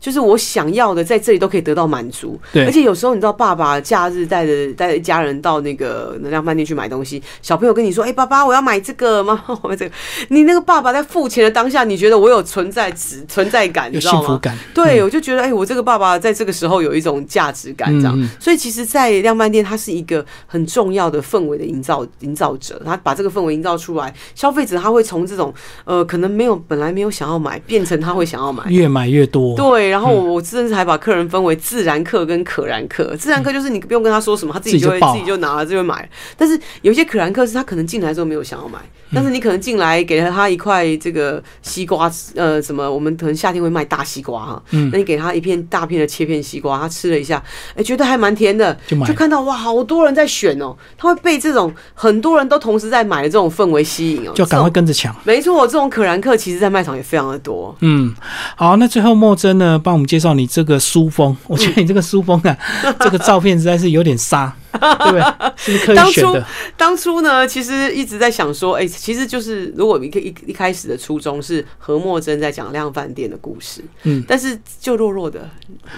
[0.00, 2.64] 就是我想要的在这里都可以得到满足，对。
[2.64, 9.42] 而且有时候你知道，爸爸假日带着带着一家人到那个量贩店去买东西，小朋友跟你说：“哎，爸爸，我要买这个吗？
[9.62, 9.94] 我买这个。”
[10.28, 14.40] 你那个爸爸在付钱的当下，你觉得我有存在值、存在感，你知道吗？
[14.74, 18.28] 对，我就觉得哎，我这个爸爸在这个时候有一种价值感，这样。
[18.40, 24.76] 所以其实，在量贩店，它是一个很重要的氛围的营造营造者，他把这个氛围营造出来，消费者。
[24.76, 25.52] 他会从这种
[25.84, 29.56] 呃，可能没有本来没有想要买，变成他会想要买，越买越多。
[29.56, 33.16] 对，然后我我甚至还把客人分为自然客跟可燃客。
[33.16, 36.08] 自然客就是你不用跟他说什么，他自己就会自己就拿了就会买。
[36.36, 38.78] 但是有些可燃客是他可能进来之后没有想要买，
[39.14, 47.42] 但是你可能进来给了他一块这个西瓜，呃，什么我们可能夏天会卖大西瓜哈，嗯，那你给他一片大片的切片西瓜，他吃了一下，
[47.74, 54.70] 哎，觉得还蛮甜的，就就看到哇，好多人在选哦，他会被这种很多人都同时在买的这种氛围吸引哦，就赶快。
[54.76, 57.74] 跟着抢，没错，这种可燃客其实，在卖场也非常的多。
[57.80, 58.14] 嗯，
[58.56, 61.34] 好，那最后莫真呢，帮我们介绍你这个书风。
[61.46, 62.54] 我觉得你这个书风啊，
[63.00, 64.52] 这个照片实在是有点杀。
[64.78, 65.22] 对不对？
[65.56, 66.46] 是不是刻意选的？
[66.76, 75.48] 当初呢，其实一直在想说，哎，其实就是如果一个一一开始的初衷是何墨真在讲量饭店的故事，嗯，但是就弱弱的，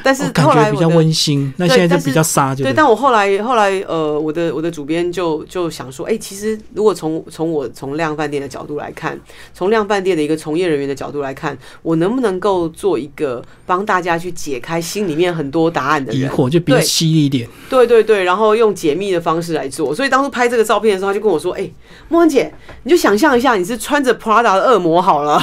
[0.02, 1.52] 但是感觉比较温馨。
[1.56, 2.72] 那现在就比较杀，对。
[2.72, 9.18] 但我后来后来呃，我的我的主编就就想说，哎，其实如果从从我从量饭店的角度来看，
[9.52, 17.48] 从量饭店的一个从业人员的角度来看，我能不能够做一个帮大家去解开心里面很多答案的疑惑，就比较犀利一点。
[17.68, 19.94] 对对对，然后用解密的方式来做。
[19.94, 21.70] 所以当初拍这个照片的时候，他就跟我说：“哎，
[22.08, 22.52] 莫文姐，
[22.82, 25.40] 你就想象一下，你是穿着 Prada 的恶魔好了。”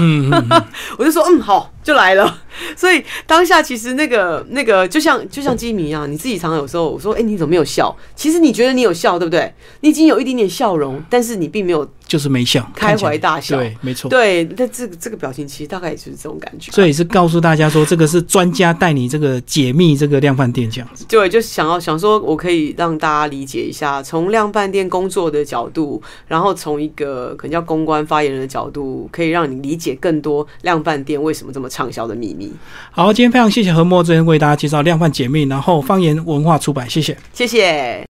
[0.98, 2.42] 我就说：“嗯，好，就来了。”
[2.76, 9.54] 所以当下其实那个那个就像就像基米一样，你自己常常有时候我说：“哎，你怎么没有笑？”其实你觉得你有笑，对不对？
[9.82, 11.88] 你已经有一点点笑容，但是你并没有。
[12.08, 32.45] 就是没笑，开怀大笑，对，没错，对，那这个这个表情其实大概也就是这种感觉，所以是告诉大家说，这个是专家带你这个解密这个量贩店这样子，对，就想要想说，我可以让大家理解一下，从量贩店工作的角度，然后从一个可能叫公关发言人的角度，可以让你理解更多量贩店为什么这么畅销的秘密。
[32.92, 38.04] 好，今天非常谢谢何墨真为大家介绍量贩解密，然后方言文化出版，谢谢，谢谢。